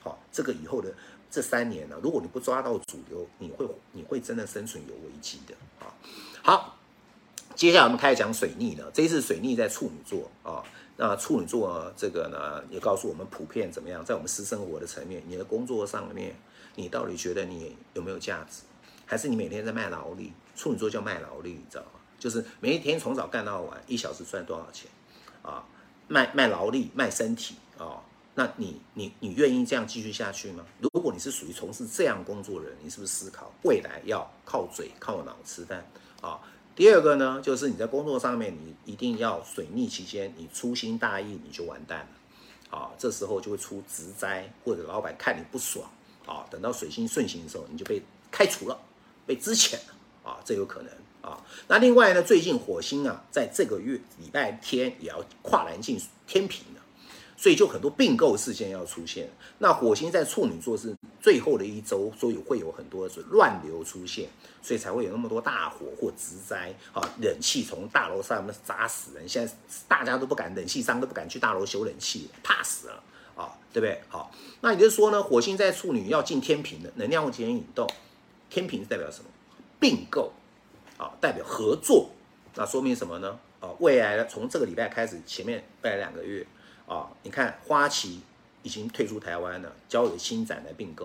[0.00, 0.94] 好，这个以后的。
[1.30, 5.92] 这三年呢，如果你不抓到主流，你会你会真的生存有危机的啊。
[6.42, 6.76] 好，
[7.54, 8.90] 接下来我们开始讲水逆了。
[8.92, 10.64] 这一次水逆在处女座啊，
[10.96, 16.34] 那处女座这个呢，也告诉我们普遍怎么样，在我们私生活的层面，你的工作上面，
[16.74, 18.62] 你到底觉得你有没有价值，
[19.04, 20.32] 还是你每天在卖劳力？
[20.56, 22.00] 处女座叫卖劳力，你知道吗？
[22.18, 24.90] 就是每一天从早干到晚，一小时赚多少钱
[25.42, 25.64] 啊？
[26.08, 28.02] 卖卖劳力，卖身体啊？
[28.38, 30.64] 那你你你愿意这样继续下去吗？
[30.78, 35.84] 如果你是属于从事这样工作的人，你是不是思考未来要靠嘴靠脑吃饭
[36.20, 36.38] 啊？
[36.76, 42.92] 第二个呢，就是你在工作上面，你一定要水逆期间，你粗心大意你就完蛋了啊！
[42.96, 45.90] 这时候就会出职灾，或者老板看你不爽
[46.24, 48.80] 啊，等到水星顺行的时候，你就被开除了，
[49.26, 50.92] 被支遣了啊，这有可能
[51.28, 51.44] 啊。
[51.66, 56.62] 那另外呢，最近火星啊，在这个月礼拜天也要跨栏进天平。
[57.40, 64.28] 所以就很多并购事件要出现，那火星在处女座是最后的一周，所以会有很多是乱流出现，
[64.60, 69.54] 所以才会有那么多大火或植灾啊，冷气从大楼上面砸死人，现在
[69.86, 73.02] 大家都不敢，冷气商都不敢去大楼修冷气，怕死了
[73.36, 74.02] 啊，对不对？
[74.08, 77.88] 好，那也就是说呢，火星在处女要进天平的能量会进行引动，
[78.50, 79.30] 天平代表什么？
[79.78, 80.32] 并购
[80.96, 82.10] 啊，代表合作，
[82.56, 83.38] 那说明什么呢？
[83.60, 86.44] 啊，未来从这个礼拜开始，前面未来两个月。
[86.88, 88.20] 啊，你看花旗
[88.62, 91.04] 已经退出台湾了，交由新展来并购，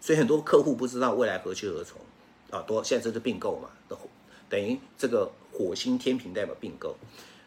[0.00, 2.00] 所以很多客户不知道未来何去何从
[2.50, 2.62] 啊。
[2.66, 3.68] 多现在这是并购嘛，
[4.48, 6.96] 等于这个火星天平代表并购。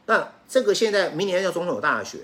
[0.06, 2.20] 那这个现在明年要总统大选，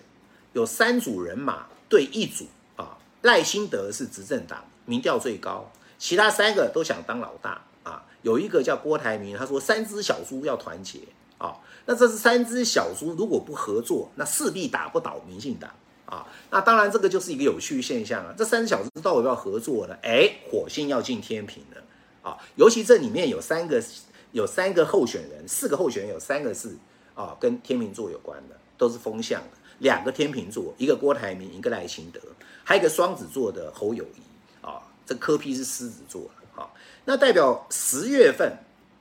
[0.51, 2.45] 有三组人马对一组
[2.75, 8.05] 啊，赖清德是执政党，民调最高，其他三个都想当老大啊。
[8.21, 10.99] 有一个叫郭台铭，他说三只小猪要团结。
[11.43, 15.69] 啊，那这是三只小猪，如果不合作，那势必打不倒民进党
[16.05, 16.25] 啊。
[16.49, 18.33] 那当然，这个就是一个有趣现象啊。
[18.37, 19.97] 这三只小猪到底要合作呢？
[20.03, 21.83] 哎，火星要进天平了
[22.29, 22.37] 啊。
[22.55, 23.83] 尤其这里面有三个，
[24.31, 26.77] 有三个候选人，四个候选人有三个是
[27.13, 29.57] 啊，跟天秤座有关的，都是风向的。
[29.79, 32.21] 两个天秤座，一个郭台铭，一个赖清德，
[32.63, 34.81] 还有一个双子座的侯友谊啊。
[35.05, 36.71] 这科批是狮子座啊。
[37.03, 38.57] 那代表十月份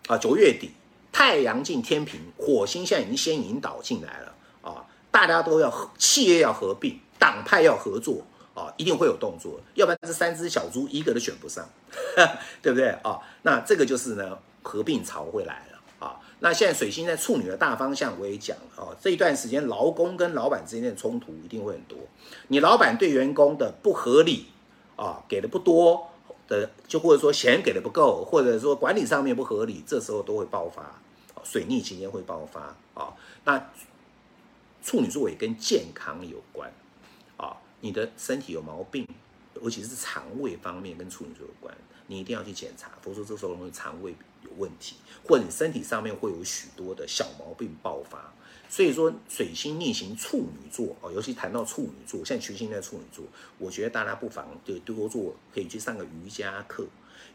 [0.09, 0.72] 啊，九月底。
[1.12, 4.85] 太阳进天平，火星现在已经先引导进来了啊！
[5.11, 8.22] 大家都要合，企业要合并，党派要合作
[8.55, 11.68] 啊，一定会有动作，要不然这三只小猪一个都选不上，
[12.62, 13.20] 对不对啊？
[13.42, 16.18] 那这个就是呢，合并潮会来了啊！
[16.40, 21.98] 那现在水星在处女的大方向我也讲了啊，这一段时间劳工跟老板之间的冲突一定会很多，
[22.48, 24.46] 你老板对员工的不合理
[24.96, 26.11] 啊，给的不多
[26.48, 31.00] 的，就或者说钱给的不够，或者说管理上面不合理，这时候都会爆发。
[31.44, 33.12] 水逆期间会爆发啊，
[33.44, 33.70] 那
[34.81, 36.72] 处女座也跟健康有关
[37.37, 39.09] 啊，你的身体有毛病，
[39.61, 41.76] 尤其是肠胃方面跟处女座有关，
[42.07, 44.94] 你一定要去检查，否则这时候容易肠胃有问题，
[45.26, 48.33] 或者你身体上面会有许多的小毛病爆发。
[48.72, 53.22] 所以说，水星逆行处女座哦，尤其谈到处女座，现在群星在处女座，
[53.58, 56.87] 我觉得大家不妨就多做，可以去上个瑜伽课。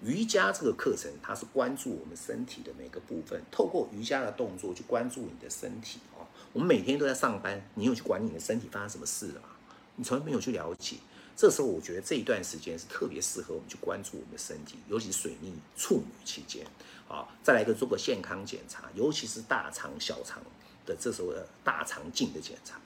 [0.02, 6.26] 瑜伽这个课程，它是关注我们身体的每个部分，透过瑜伽的动作去关注你的身体哦。
[6.54, 9.50] 我们每天都在上班，你有去管你的身体发生什么事了吗？
[9.96, 10.96] 你从来没有去了解。
[11.36, 16.66] 这时候，我觉得这一段时间是特别适合我们去关注我们的身体，尤其是水逆处女期间
[17.08, 17.28] 啊。
[17.44, 20.42] 再来一个做个健康检查，尤其是大肠、小肠
[20.88, 22.80] 的这时候的大肠镜的检查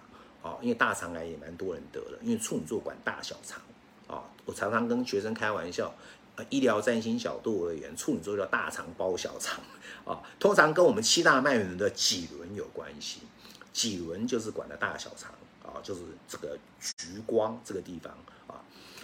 [0.43, 3.61] 啊，因为大肠癌也蛮多人得了，因为处女座管大小肠
[4.07, 4.25] 啊。
[4.43, 5.93] 我常常跟学生开玩笑。
[6.49, 9.59] 医疗占星角度而言，处女座叫大肠包小肠
[10.05, 13.21] 啊，通常跟我们七大脉轮的脊轮有关系。
[13.71, 15.31] 脊轮就是管的大小肠
[15.63, 18.11] 啊，就是这个橘光这个地方
[18.47, 18.63] 啊。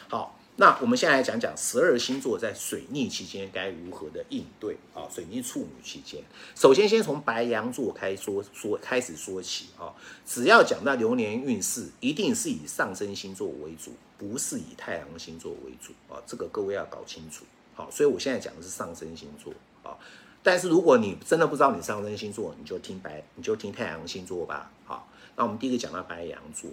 [0.10, 5.08] 好，那我们现在来讲讲十二星座在水逆期间该如何的应对啊？
[5.10, 6.24] 水逆处女期间，
[6.56, 9.94] 首先先从白羊座开说说开始说起啊。
[10.26, 13.94] 只要讲到流年运势，一定是以上升星座为主。
[14.18, 17.46] 不是以太阳星座为主啊，这个各位要搞清楚。
[17.76, 19.96] 好，所以我现在讲的是上升星座啊。
[20.42, 24.72] 但是如果你真的不知道你上升星座，你就听白，你就听太阳星座吧。
[24.86, 26.68] 好，那我们第一个讲到白羊座。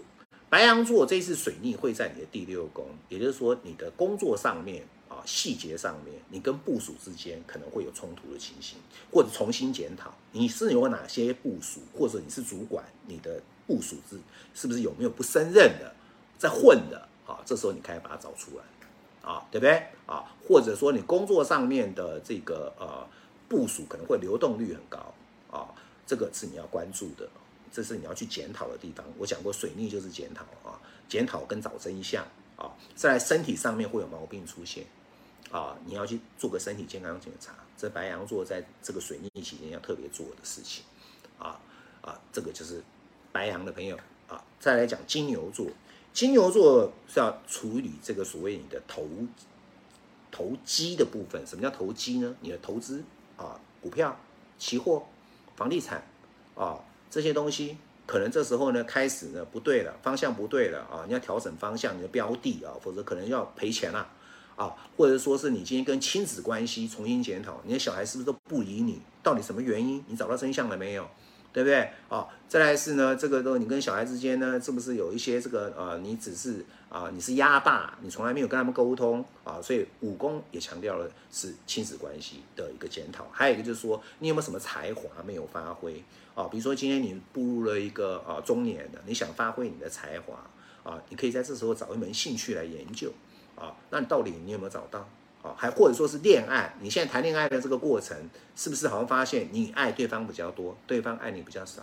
[0.48, 8.78] 白羊座这次水逆会在你的第六宫，也就是说你的工作上面啊，细节上面，你跟部署之间可能会有冲突的情形，
[9.10, 14.18] 或者重新检讨你是有哪些部署，或者你是主管，你的部署是
[14.54, 15.92] 是不是有没有不胜任的，
[16.38, 17.08] 在混的。
[17.26, 18.64] 啊，这时候你开始把它找出来，
[19.26, 19.82] 啊，对不对？
[20.04, 23.08] 啊，或者说你工作上面的这个呃
[23.48, 25.14] 部署可能会流动率很高，
[25.50, 25.72] 啊，
[26.06, 27.26] 这个是你要关注的，
[27.74, 29.04] 这是你要去检讨的地方。
[29.18, 32.24] 我讲过，水逆就是检讨啊，检讨跟找真相
[32.56, 32.70] 啊。
[32.94, 34.86] 在身体上面会有毛病出现
[35.50, 37.52] 啊，你要去做个身体健康检查。
[37.76, 40.84] 这白羊座在这个水逆期间要特别做的事情
[41.36, 41.60] 啊
[42.00, 42.80] 啊，这个就是
[43.32, 44.40] 白羊的朋友啊。
[44.60, 45.66] 再来讲金牛座，
[46.12, 49.04] 金牛座是要处理这个所谓你的投
[50.30, 51.44] 投机的部分。
[51.44, 52.36] 什么叫投机呢？
[52.40, 53.02] 你的投资
[53.36, 54.16] 啊，股票、
[54.56, 55.04] 期货、
[55.56, 56.06] 房地产
[56.54, 56.78] 啊
[57.14, 57.76] 这些东西。
[58.06, 61.04] 可能这时候呢，开始呢不对了，方向不对了啊！
[61.06, 64.06] 你要调整方向，你的标的啊，否则可能要赔钱了
[64.56, 64.74] 啊！
[64.96, 69.00] 或者说是你今天跟亲子关系重新检讨，你的小孩是不是都不理你？
[69.22, 70.04] 到底什么原因？
[70.08, 71.08] 你找到真相了没有？
[71.54, 71.88] 对不对？
[72.08, 83.28] 哦，再来是呢，这个都你跟小孩之间呢，是不是有一些这个呃，你只是啊，你是压霸，你从来没有跟他们沟通啊，所以武功也强调了是亲子关系的一个检讨。
[83.30, 86.02] 还有一个就是说，你有没有什么才华没有发挥
[86.34, 86.48] 啊？
[86.50, 90.44] 比如说今天你步入了一个啊中年的，你想发挥你的才华
[90.82, 93.12] 啊，你可以在这时候找一门兴趣来研究
[93.54, 93.76] 啊。
[93.90, 95.08] 那到底你有没有找到？
[95.44, 98.16] 啊，还或者说是恋爱，你现在谈恋爱的这个过程，
[98.56, 101.82] 是不是好像发现你爱对方比较多，对方爱你比较少？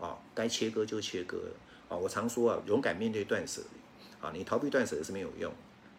[0.00, 1.52] 啊，该切割就切割了。
[1.90, 4.26] 啊，我常说啊，勇敢面对断舍离。
[4.26, 5.52] 啊，你逃避断舍离是没有用。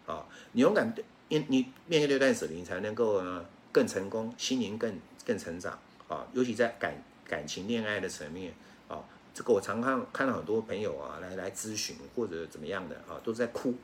[0.08, 0.92] 啊，你勇敢
[1.28, 5.78] 面你面对断舍离，你才能够呢更成功，心灵更更成长。
[6.08, 6.96] 啊，尤其在感
[7.28, 8.52] 感情恋爱的层面。
[8.88, 8.98] 啊，
[9.32, 13.76] 这个我常看看到很多朋友啊来来咨询或者怎么样的啊，都在哭，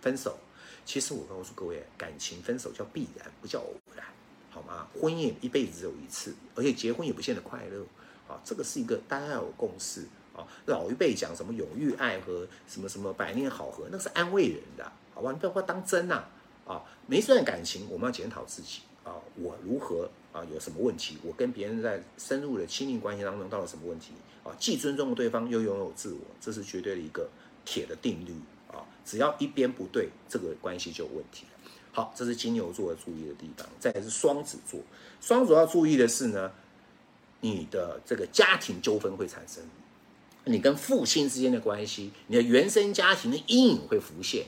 [0.00, 0.36] 分手。
[0.84, 4.04] 其实我告诉各位，感情分手叫必然，不叫偶然，
[4.50, 4.86] 好吗？
[5.00, 7.82] 婚姻一辈子只有一次，而且结婚也不见得快乐
[8.28, 8.40] 啊。
[8.44, 10.02] 这个是一个大家要有共识
[10.36, 10.46] 啊。
[10.66, 15.32] 老一辈讲什么永浴爱河，什么什么百年好合，那是安慰人的，好吧？
[15.32, 16.24] 你不要当真呐
[16.66, 16.82] 啊！
[17.06, 20.44] 每一段感情，我们要检讨自己啊，我如何啊？
[20.52, 21.18] 有什么问题？
[21.22, 24.54] 我跟别人在深入的亲密关系当中到了什么问题啊？
[24.58, 27.28] 既尊重对方，又拥有自我，这是绝对的一个
[27.64, 28.34] 铁的定律。
[29.04, 31.70] 只要一边不对，这个关系就有问题了。
[31.92, 33.66] 好，这是金牛座的注意的地方。
[33.78, 34.80] 再是双子座，
[35.20, 36.50] 双子要注意的是呢，
[37.40, 39.62] 你的这个家庭纠纷会产生，
[40.44, 44.46] 你跟父亲之间的关系，你的原生家庭的阴影会浮现。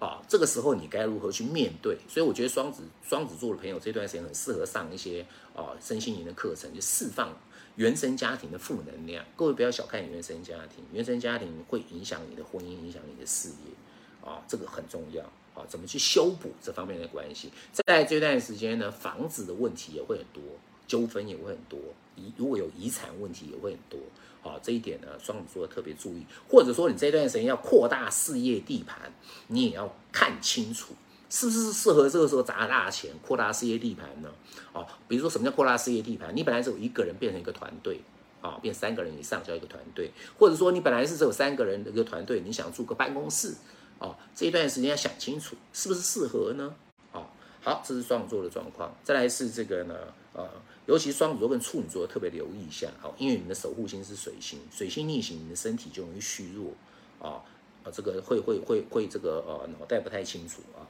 [0.00, 1.96] 啊，这个时候你该如何去面对？
[2.08, 5.24] 所以我觉得双子双子座的朋友这段时间很适合上一些
[5.54, 7.32] 啊身心灵的课程，就释放。
[7.76, 15.22] 原生家庭的负能量，各位不要小看原生家庭，原生家庭会影响你的婚姻，影响你的事业，啊，这个很重要
[15.54, 17.50] 啊，怎么去修补这方面的关系？
[17.86, 20.42] 在这段时间呢，房子的问题也会很多，
[20.86, 21.78] 纠纷也会很多，
[22.16, 23.98] 遗如果有遗产问题也会很多，
[24.42, 29.10] 啊，这一点呢，双子座特别注意，或者说你这段时间要扩大事业地盘，
[29.46, 30.94] 你也要看清楚。
[31.32, 34.30] 是不是适合这个时候砸大钱扩大事业地盘呢？
[34.74, 36.30] 哦，比如说什么叫扩大事业地盘？
[36.36, 38.02] 你本来只有一个人变成一个团队，
[38.42, 43.54] 啊，变三个人以上叫一个团队，或者说你本来是只有三个人的一个团队，你想租个办公室，
[43.98, 46.74] 哦，这一段时间要想清楚是不是适合呢？
[47.12, 47.24] 哦，
[47.62, 48.94] 好，这是双子座的状况。
[49.02, 49.94] 再来是这个呢，
[50.34, 50.46] 呃，
[50.84, 56.74] 尤其双子座跟处女座特别留意一下，哦，因为你的守护星是水星，水星逆行，你的身体就容易虚弱，
[57.18, 57.40] 啊。
[57.84, 60.86] 啊，这个会会会会这个呃脑袋不太清楚啊。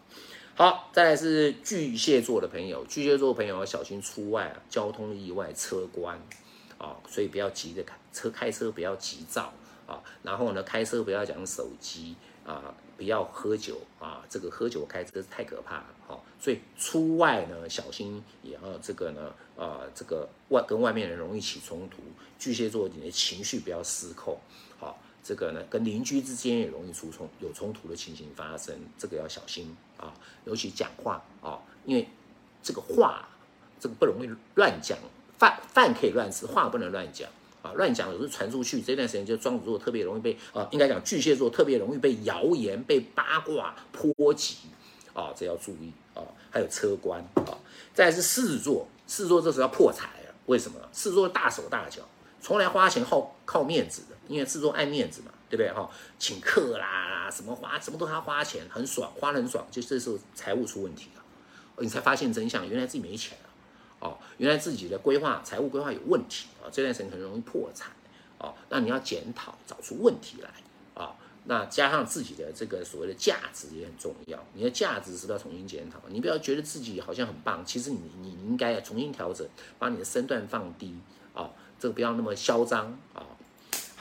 [0.54, 6.20] 好，再来是巨蟹座的朋友，巨蟹座朋友要小心出外啊，交通意外、车关
[6.76, 9.50] 啊，所以不要急着开车，开车不要急躁
[9.86, 10.02] 啊。
[10.22, 16.20] 然后呢，开车不要讲手机啊，不要喝酒啊，这个喝酒开车太可怕了哈。
[16.38, 22.02] 所以出外呢，小心也要这个呢，啊，这个外跟外面人容易起冲突。
[22.38, 24.38] 巨蟹座你的情绪不要失控，
[24.78, 24.98] 好。
[25.24, 30.12] 这个呢，跟邻居之间也容易出冲，有冲突的情形发生，这个要小心啊。
[30.44, 32.08] 尤其讲话啊，因为
[32.60, 33.28] 这个话，
[33.78, 34.98] 这个不容易乱讲，
[35.38, 37.30] 饭饭可以乱吃，话不能乱讲
[37.62, 37.70] 啊。
[37.76, 44.56] 乱讲有时候传出去，这段时间就双子座特别容易被啊，应该讲巨蟹座特别容易被谣言、被八卦波及
[45.14, 46.22] 啊，这要注意啊。
[46.50, 47.56] 还有车官啊，
[47.94, 50.80] 再是狮子座，狮子座这时候要破财了，为什么？
[50.92, 52.02] 狮子座大手大脚，
[52.40, 54.02] 从来花钱好靠面子。
[54.28, 55.90] 因为制作爱面子嘛，对不对哈？
[56.18, 61.22] 请客啦，什么花，什么都他花钱，很爽，花很爽，就这时候财务出问题了，
[61.78, 67.90] 你才发现真相，原来自己没钱了，哦，原来自己的规划，财务规划有问题啊，这段时间很容易破产，
[68.38, 70.50] 哦，那你要检讨，找出问题来，
[70.94, 79.46] 啊，那加上自己的这个所谓的价值也很重要，你的价值是要重新检讨，你不要觉得自己好像很棒，其实你你应该要重新调整，
[79.78, 80.94] 把你的身段放低，
[81.34, 83.26] 啊，这个不要那么嚣张啊。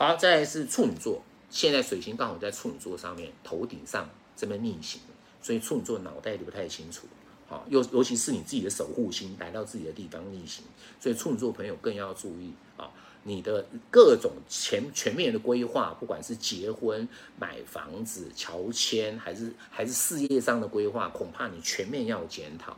[0.01, 1.21] 好，再来是处女座，
[1.51, 4.99] 现在水星刚好在处女座上面，头顶上这边逆行，
[5.43, 7.05] 所以处女座脑袋就不太清楚。
[7.47, 10.65] 好，尤尤其是你自己的守护星来到自己的地方逆行，
[10.99, 12.89] 所以处女座朋友更要注意啊。
[13.21, 22.75] 你的各种全全面的规划，不管是结婚、买房子、乔迁，还是还是事业上的规划，恐怕你全面要检讨，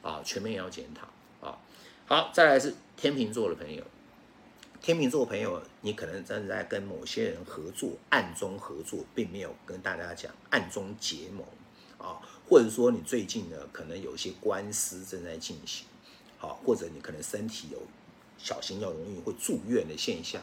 [0.00, 1.58] 啊，全面要检讨啊。
[2.06, 3.84] 好，再来是天秤座的朋友，
[4.84, 11.42] 天秤座朋友，你可能正在跟某些人合作，暗中合作，并没有跟大家讲，暗中结盟
[11.96, 15.86] 啊，或者说你最近呢，可能有一些官司正在进行。
[16.38, 17.80] 啊，或者你可能身体有
[18.36, 20.42] 小心要容易会住院的现象，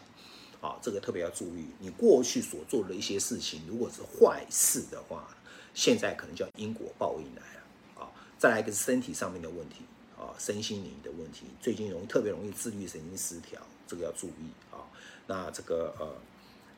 [0.60, 1.68] 啊，这个特别要注意。
[1.78, 5.38] 你过去所做的一些事情，如果是坏事的话，
[5.76, 8.04] 现在可能叫因果报应来了。
[8.04, 9.86] 啊，再来一个是身体上面的问题，
[10.18, 13.62] 啊，身心灵的问题，最近容易特别容易自律神经失调，
[13.92, 14.80] 这个要注意啊。
[15.28, 16.08] 那这个呃，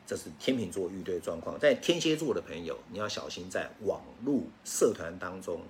[0.06, 5.62] 这是天秤座遇对状况，在天蝎座的朋友，你要小心在网络社团当中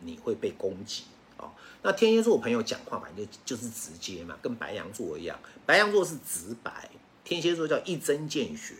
[0.00, 1.04] 你会被攻击。
[1.38, 1.50] 哦，
[1.82, 6.90] 那天蝎座朋友讲话反正就就是直接嘛，跟白羊座一样，白羊座是直白，
[7.24, 8.74] 天蝎座叫一针见血。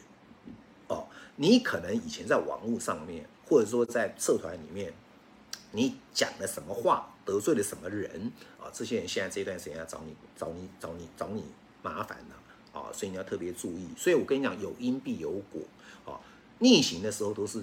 [0.88, 1.06] 哦，
[1.36, 4.92] 你可能以前在网络上面，或者说在社团里面，
[5.72, 8.68] 你讲了什么话，得罪了什么人啊？
[8.72, 11.44] 这些人现在这段时间要找你、找你、找你、找你
[11.83, 12.89] 麻烦了啊！
[12.93, 13.89] 所以你要特别注意。
[13.97, 15.61] 所以我跟你讲，有因必有果。
[16.05, 16.20] 哦，
[16.59, 17.62] 逆行的时候都是。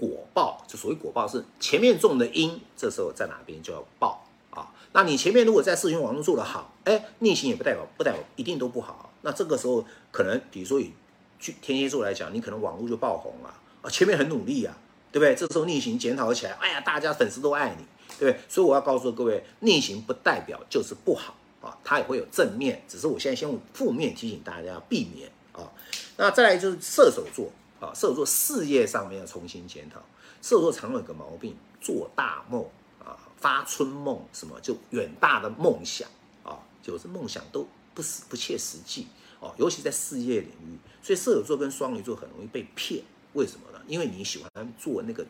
[0.00, 4.72] 果报就所谓果报是前面种的因，这时候在哪边就要报啊。
[4.92, 9.12] 那你前面如果在社群网络做得好，哎，逆行也不代表不代表一定都不好。
[9.22, 10.92] 那这个时候可能，比如说以
[11.40, 14.78] 天蝎座来讲，你可能网络就爆红了啊，前面很努力啊，
[15.10, 15.34] 对不对？
[15.34, 17.84] 这时候逆行检讨起来，哎呀，大家粉丝都爱你，
[18.20, 18.40] 对不对？
[18.48, 25.72] 所以我要告诉各位，逆行不代表就是不好啊，它也会有正面，只是我现在先用负面提醒大家避免啊。
[26.16, 27.50] 那再来就是射手座。
[27.80, 30.00] 啊，射手座事业上面要重新检讨。
[30.42, 32.60] 射手座常有个毛病，做大梦
[32.98, 36.08] 啊，发春梦，什么就远大的梦想
[36.42, 39.06] 啊，就是梦想都不实不切实际
[39.38, 40.76] 哦，尤其在事业领域。
[41.00, 43.00] 所以射手座跟双鱼座很容易被骗，
[43.34, 43.80] 为什么呢？
[43.86, 45.24] 因为你喜欢做那个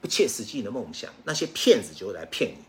[0.00, 2.64] 不切实际的梦想，那些骗子就会来骗你，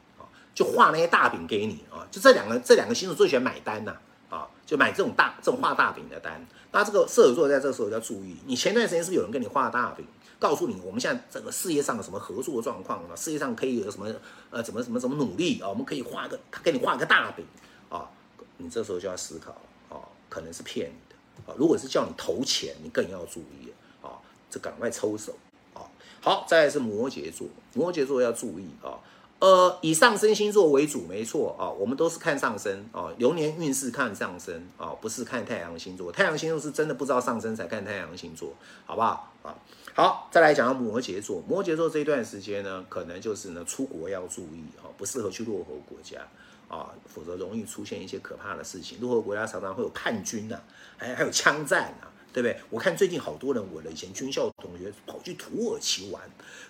[0.57, 3.95] 就画那些大饼给你啊，就这两个这两个星座最喜欢买单呐。
[4.27, 6.43] 啊，就买这种大这种画大饼的单。
[6.71, 10.03] 那这个射手座在这时候要注意，你前段时间是不是有人跟你画大饼，
[10.39, 13.15] 告诉你我们现在整个事业上有什么合作状况啊？
[13.15, 14.13] 事业上可以有什么
[14.49, 15.69] 呃怎么怎么怎么努力啊？
[15.69, 17.45] 我们可以画个他给你画个大饼
[17.87, 18.09] 啊，
[18.57, 19.51] 你这时候就要思考
[19.87, 21.55] 啊，可能是骗你的啊。
[21.57, 25.37] 如果是叫你投钱，你更要注意啊，这赶快抽手
[25.73, 25.87] 啊。
[26.19, 28.99] 好，再来是摩羯座，摩羯座要注意啊。
[29.39, 36.11] 呃，以上升星座为主，没错啊，我们都是看上升啊，流年运势看上升啊，不是看太阳星座。
[36.11, 38.51] 太阳星座是真的不知道上升才看太阳星座，
[38.85, 39.53] 好不好啊？
[39.93, 46.19] 好，再来讲到摩羯座，摩羯座这一段时间呢，可能就是呢出国要注意啊，不适合去落后国家
[46.67, 48.99] 啊，否则容易出现一些可怕的事情。
[48.99, 50.59] 落后国家常常会有叛军呐，
[50.97, 52.07] 还还有枪战呐。
[52.37, 52.55] 对不对？
[52.69, 56.21] 我看最近好多人，我的以前军校同学跑去土耳其玩，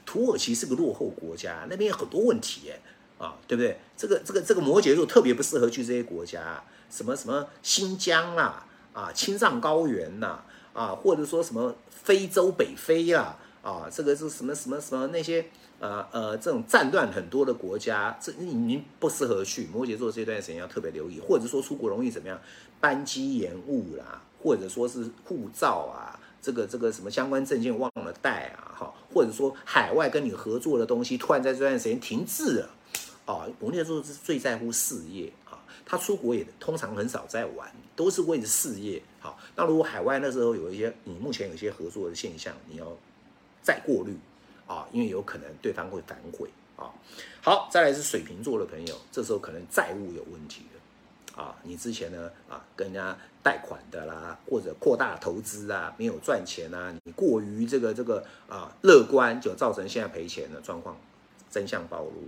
[0.06, 2.80] 土耳其是个落后国家，那边有很多问题，哎，
[3.18, 3.78] 啊，对不对？
[3.98, 10.40] 这个这个这个摩羯座特别不适合去这些国家，什么什么新疆啦，啊，青藏高原呐，
[10.72, 15.48] 啊，或者说什么非洲北非啦，啊，这个是什么什么什么那些
[15.80, 19.68] 呃呃这种战乱很多的国家，这您不适合去。
[19.68, 22.40] 摩羯座这段时间要特别留意，或者说出国容易怎么样？
[22.80, 24.22] 班机延误啦。
[24.42, 32.70] 或者说是护照啊，这个这个什么相关证件忘了带啊，哈，或者说海外跟你合作的东西突然在这段时间停滞了，
[33.26, 39.02] 啊，摩羯座是最在乎事业啊，他出国也通常很少在玩，都是为了事业。
[39.20, 42.86] 好，那如果海外那时候有一些你目前有一些合作的现象，你要
[43.62, 44.16] 再过滤
[44.68, 46.94] 啊，因为有可能对方会反悔啊。
[47.42, 50.77] 好，再来是水瓶座的朋友，这时候可能债务有问题了。
[51.38, 60.98] 啊，你之前呢啊，跟人家贷款的啦，或者扩大投资啊，没有赚钱啊，你过于这个这个啊乐观，就造成现在赔钱的状况，
[61.52, 62.24] 真相暴露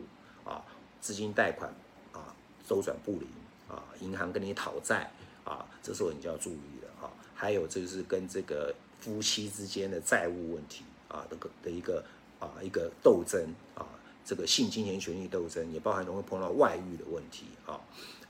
[0.46, 0.64] 啊，
[1.02, 1.74] 资金贷款
[2.14, 2.36] 啊
[2.68, 3.28] 周转不灵
[3.68, 5.10] 啊，银行跟你讨债
[5.44, 7.10] 啊，这时候你就要注意了啊。
[7.34, 12.04] 还有就是跟这个夫妻之间的债务问题啊，这个的一个
[12.40, 13.42] 啊一个斗争
[13.74, 13.88] 啊，
[14.24, 17.82] 这个性金钱权益斗争，也包含容易碰到外遇的问题啊。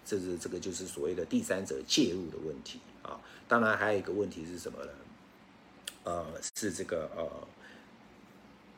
[0.10, 4.91] 这是这个就是所谓的第三者介入的问题啊，当然还有一个问题是什么呢？
[6.03, 7.47] 呃，是这个呃，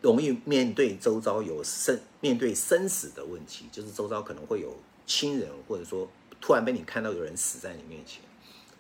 [0.01, 4.75] 容易面对周遭有生面对生死的问题，就是周遭可能会有
[5.05, 6.05] 亲人，或者说
[6.41, 8.21] 突然被你看到有人死在你面前，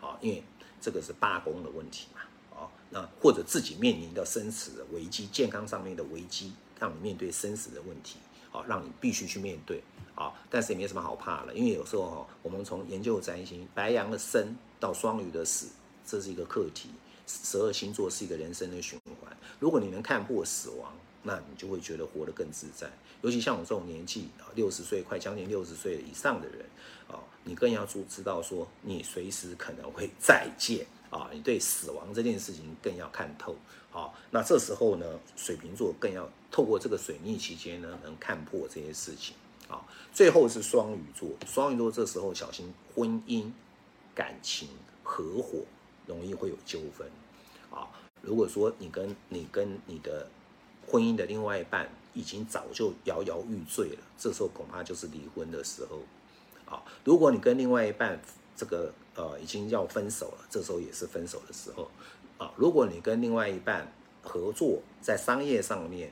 [0.01, 0.43] 啊，因为
[0.81, 8.17] 这个是罢工的问题嘛，啊，那或者自己面临到生死的危机，健康上面的危机，让你面对生死的问题，
[8.51, 9.81] 啊，让你必须去面对。
[10.15, 15.67] 啊，但是也没什么好怕的，因为有时候哈，我们从研究占星，白羊的生到双鱼的死，
[16.05, 16.89] 这是一个课题。
[17.27, 20.91] 十二星座是一个人生的循环，如果你能看破死亡，
[21.23, 22.91] 那你就会觉得活得更自在。
[23.21, 26.65] 尤其像我这种年纪啊，六十岁快将近六十岁以上的人
[27.07, 33.55] 啊，你更要知知道说，你随时可能会再见啊，你对死亡这件事情更要看透。
[33.91, 35.05] 好，那这时候呢，
[35.37, 39.35] 水瓶座更要透过这个水逆期间呢，能看破这些事情。
[39.71, 43.49] 啊，最后是双鱼座，双鱼座这时候小心婚姻、
[44.13, 44.67] 感情、
[45.01, 45.59] 合伙
[46.05, 47.09] 容易会有纠纷。
[47.71, 47.87] 啊，
[48.21, 50.27] 如果说你跟你跟你的
[50.85, 55.99] 婚姻的另外一半已经早就摇摇欲坠了，这时候恐怕就是离婚的时候。
[56.65, 58.21] 啊，如果你跟另外一半
[58.55, 61.89] 这个呃已经要分手了，这时候也是分手的时候。
[62.37, 63.89] 啊，如果你跟另外一半
[64.21, 66.11] 合作在商业上面，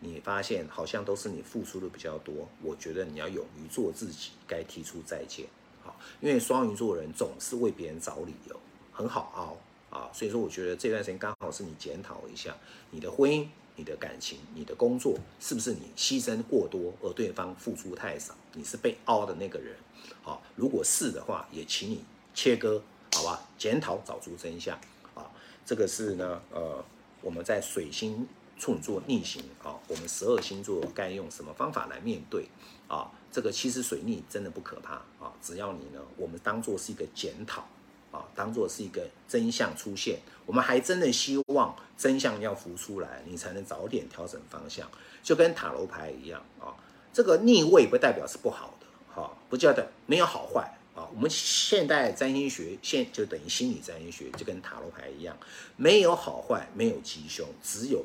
[0.00, 5.46] 你发现好像都是你付出的比较多，我觉得你要勇于做自己，该提出再见。
[5.82, 8.60] 好，因为双鱼座人总是为别人找理由，
[8.92, 10.10] 很好熬啊。
[10.12, 12.56] 所以说，我觉得这段时间刚好是你检讨一下
[12.90, 13.46] 你的婚姻、
[13.76, 19.74] 你的感情、你的工作，是不是你牺牲过多，而对方付出太少，你是被凹的那个人。
[20.22, 22.82] 好，如果是的话，也请你切割，
[23.14, 23.48] 好吧？
[23.56, 24.78] 检讨，找出真相。
[25.14, 25.30] 啊
[25.64, 26.82] 这个是呢，呃，
[27.20, 28.26] 我们在水星
[28.58, 32.46] 处女座逆行啊，我们十二星座该用什么方法来面对
[32.88, 33.10] 啊？
[33.30, 34.94] 这个其实水逆真的不可怕
[35.24, 37.66] 啊，只要你呢，我们当做是一个检讨
[38.10, 44.90] 啊，当做是一个真相出现，我们还真的希望真相要浮出来，你才能早点调整方向，
[45.22, 46.74] 就跟塔罗牌一样啊，
[47.12, 50.74] 这个逆位不代表是不好的，哈，不叫的没有好坏。
[50.94, 55.36] 啊，我们现代占星学现就等于心理占星学，就跟塔罗牌一样，
[55.76, 58.04] 没有好坏，没有吉凶，只有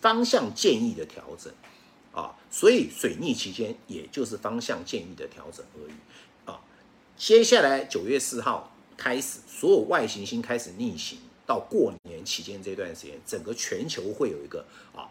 [0.00, 1.52] 方向建议的调整。
[2.12, 5.94] 啊，所以水逆期间也就是方向建议的调整而已。
[6.44, 6.60] 啊，
[7.16, 14.64] 接下来九月四号开始，所有外行星开始逆行，到过年期间这段时间，整个全球会有一个
[14.94, 15.10] 啊，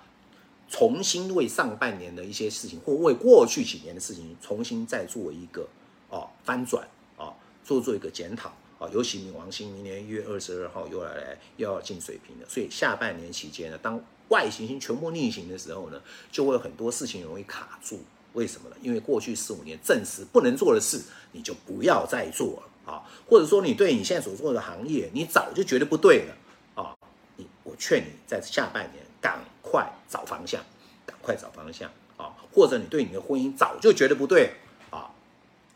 [0.70, 5.68] 重新为上半年的一些事情，或为过去几年的事情，重新再做一个
[6.10, 7.36] 啊翻转啊。
[7.66, 8.50] 做做一个检讨
[8.80, 16.02] 啊，尤其冥王星明年一月二十二号又来来又要进水平了，所以下半年期间呢，当外行星全部逆行的时候呢，
[16.32, 18.00] 就会有很多事情容易卡住。
[18.34, 18.76] 为什么呢？
[18.82, 21.02] 因为过去四五年证实不能做的事，
[21.32, 26.36] 你就不要再做了啊，或者说你对你现在所做的行业，你早就觉得不对了
[26.82, 26.96] 啊，
[27.38, 30.64] 你我劝你在下半年赶快找方向，
[31.06, 34.54] 赶快找方向啊，或者你对你的婚姻早就觉得不对
[34.90, 35.12] 啊，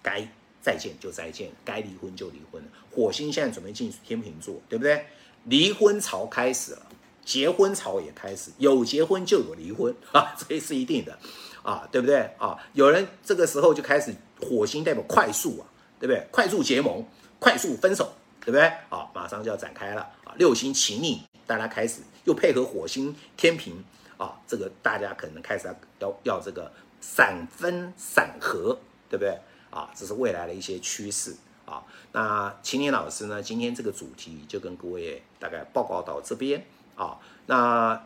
[0.02, 0.28] 该。
[0.60, 2.62] 再见就再见，该离婚就离婚。
[2.92, 5.06] 火星现在准备进天秤座，对不对？
[5.46, 6.87] 离婚潮开始了，
[7.28, 11.20] 结婚潮也开始，有结婚就有离婚 啊，这是一定的
[11.62, 12.58] 啊，对不对啊？
[12.72, 15.68] 有人这个时候就开始，火星代表快速啊，
[16.00, 16.26] 对不对？
[16.32, 17.06] 快速结盟，
[17.38, 18.62] 快速分手，对不对？
[18.88, 20.34] 啊，马上就要展开了啊。
[20.38, 23.84] 六星情逆，大家开始又配合火星天平
[24.18, 26.72] 啊，这个大家可能开始要要要这个
[27.02, 29.38] 散分散合，对不对？
[29.70, 31.84] 啊，这是未来的一些趋势啊。
[32.14, 36.66] 那秦年老师呢，今天这个主题就跟各位大概报告到这边
[36.98, 37.18] 啊。
[37.46, 38.02] 那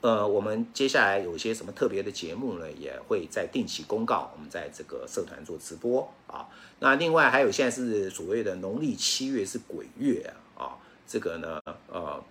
[0.00, 4.30] 呃，我们接下来有些什么特别的节目呢，也会在定期公告。
[4.36, 6.46] 我们在这个社团做直播啊。
[6.78, 12.22] 那另外还有现在是所谓的农历七月是鬼月啊，这个呢，呃。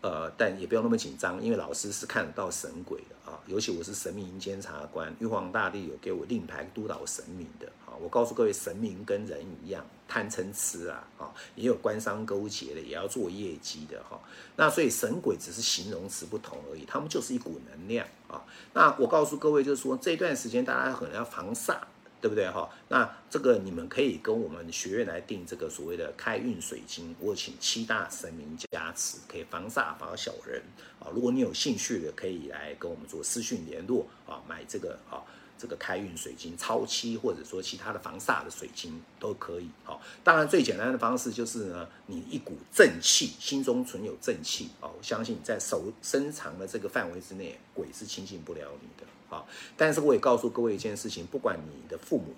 [0.00, 3.36] 呃，但也不用那么紧张，因为老师是看得到神鬼的啊。
[3.48, 7.98] 尤其我是神明监察官，玉皇大帝有给我令牌督导神明的啊。
[8.00, 14.18] 我告诉各位，神明跟人一样，贪嗔痴啊，啊，也有官商勾结的，也要做业绩的哈。
[14.56, 18.42] 那所以神鬼只是形容词不同而已，他们就是一股能量啊。
[18.72, 21.76] 那我告诉各位，就是说这段时间大家可能要防煞。
[22.20, 22.68] 对不对哈？
[22.88, 30.60] 那这个你们可以跟我们学院来定这个所谓的开运水晶，我请七大神明加持，可以防煞防小人
[30.98, 31.06] 啊。
[31.14, 35.22] 如果你有兴趣的，可以来跟我们做私讯联络啊，买这个啊
[35.58, 39.98] 这个开运水晶超七，或者说其他的防煞的水晶都可以啊。
[40.22, 49.06] 当然最简单的方式就是呢，你一股正气，心中存有正气啊，我相信在手伸长的这个范围之内，鬼是亲近不了你的。
[49.28, 49.44] 啊！
[49.76, 52.34] 但是我也告诉各位一件事情：不管你的父母、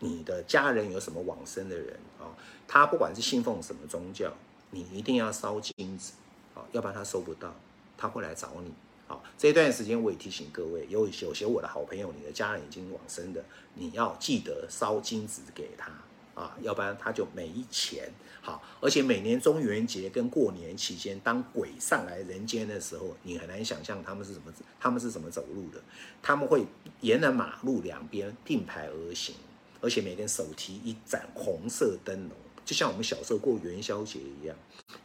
[0.00, 2.34] 你的家人有什么往生的人啊，
[2.66, 4.32] 他不管是信奉什么宗教，
[4.72, 6.14] 你一定要烧金子
[6.52, 7.54] 啊，要不然他收不到，
[7.96, 8.72] 他会来找你。
[9.08, 13.44] 好，这一段时间我也提醒各位，有有些我的好朋友，你的家人已经往生的，
[13.74, 15.92] 你要记得烧金子给他
[16.34, 18.12] 啊，要不然他就没钱。
[18.42, 25.80] 好，而且每年中元节跟过年期间，当鬼上来人间的时候，你很难想象他们是怎么他们是怎么走路的。
[26.20, 26.66] 他们会
[27.00, 29.36] 沿着马路两边并排而行，
[29.80, 32.32] 而且每天手提一盏红色灯笼，
[32.64, 34.56] 就像我们小时候过元宵节一样，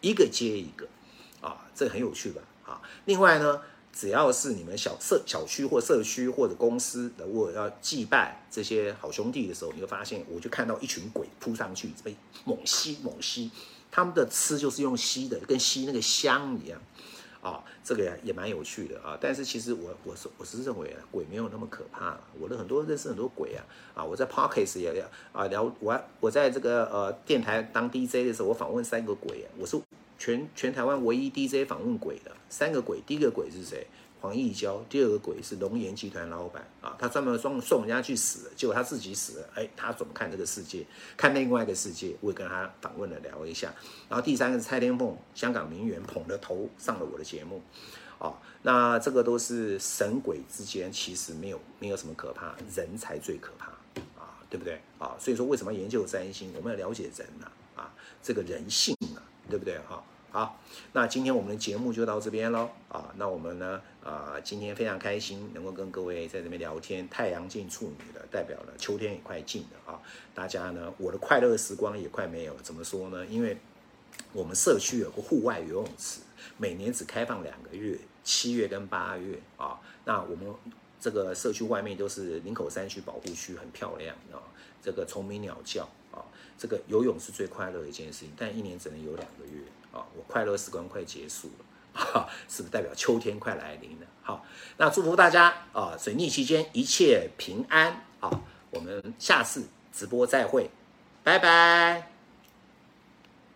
[0.01, 0.87] 一个接一个。
[1.39, 2.41] 啊，这很有趣吧？
[2.65, 3.61] 啊，另外呢。
[3.93, 12.15] 只要是你们小社小区或社区或者公司的，如果要祭拜这些好兄弟的时候，你会发现，我就看到一群鬼扑上去，被
[12.45, 13.51] 猛吸猛吸。
[13.91, 16.81] 他们的吃就是用吸的，跟吸那个香一样。
[17.41, 19.17] 啊，这个也蛮有趣的啊。
[19.19, 22.15] 但是其实我我是我是认为啊，鬼没有那么可怕。
[22.39, 23.65] 我的很多认识很多鬼啊。
[23.95, 29.81] 啊，我在 Parkes 也聊啊聊我我在这个呃电台当 DJ 的时候，我访问三个鬼，我是。
[30.21, 33.87] 全全台湾唯一 DJ 访问鬼的三个鬼，第一个鬼是谁？
[34.19, 34.77] 黄义交。
[34.87, 39.49] 第二个鬼是龙岩集团老板啊，他专门送送人家去死，结果他自己死了。
[39.55, 40.85] 哎，他怎么看这个世界？
[41.17, 42.15] 看另外一个世界？
[42.21, 43.73] 我也跟他访问了聊一下。
[44.07, 47.59] 然后第三个是蔡天凤，香港名媛捧着头上了我的节目。
[48.19, 53.71] 哦，那这个都是神鬼之间其实没有没有什么可怕，人才最可怕
[54.21, 55.17] 啊，对不对啊？
[55.17, 56.53] 所以说为什么研究占星？
[56.55, 57.91] 我们要了解人呐啊，
[58.21, 59.17] 这个人性啊，
[59.49, 60.03] 对不对哈？
[60.33, 60.57] 好，
[60.93, 63.13] 那今天我们的节目就到这边喽啊！
[63.17, 67.05] 那我们呢啊，今天非常开心能够跟各位在这边聊天。
[67.09, 69.99] 太阳进处女了，代表了秋天也快进了啊！
[70.33, 72.61] 大家呢，我的快乐时光也快没有了。
[72.63, 73.25] 怎么说呢？
[73.25, 73.57] 因为
[74.31, 76.21] 我们社区有个户外游泳池，
[76.57, 79.81] 每年只开放两个月，七月跟八月啊。
[80.05, 80.47] 那我们
[80.97, 84.39] 这个社区外面都是林口山区保护区，很漂亮啊。
[84.81, 86.23] 这个虫鸣鸟叫啊，
[86.57, 89.61] 这个游泳是最快乐的一件事情，但一年只能游两个月。
[89.91, 94.07] 啊，我快乐时光快结束了哈，是不是代表秋天快来临了？
[94.23, 94.45] 好，
[94.77, 98.29] 那祝福大家啊，水逆期间一切平安啊！
[98.69, 100.69] 我们下次直播再会，
[101.23, 102.10] 拜拜。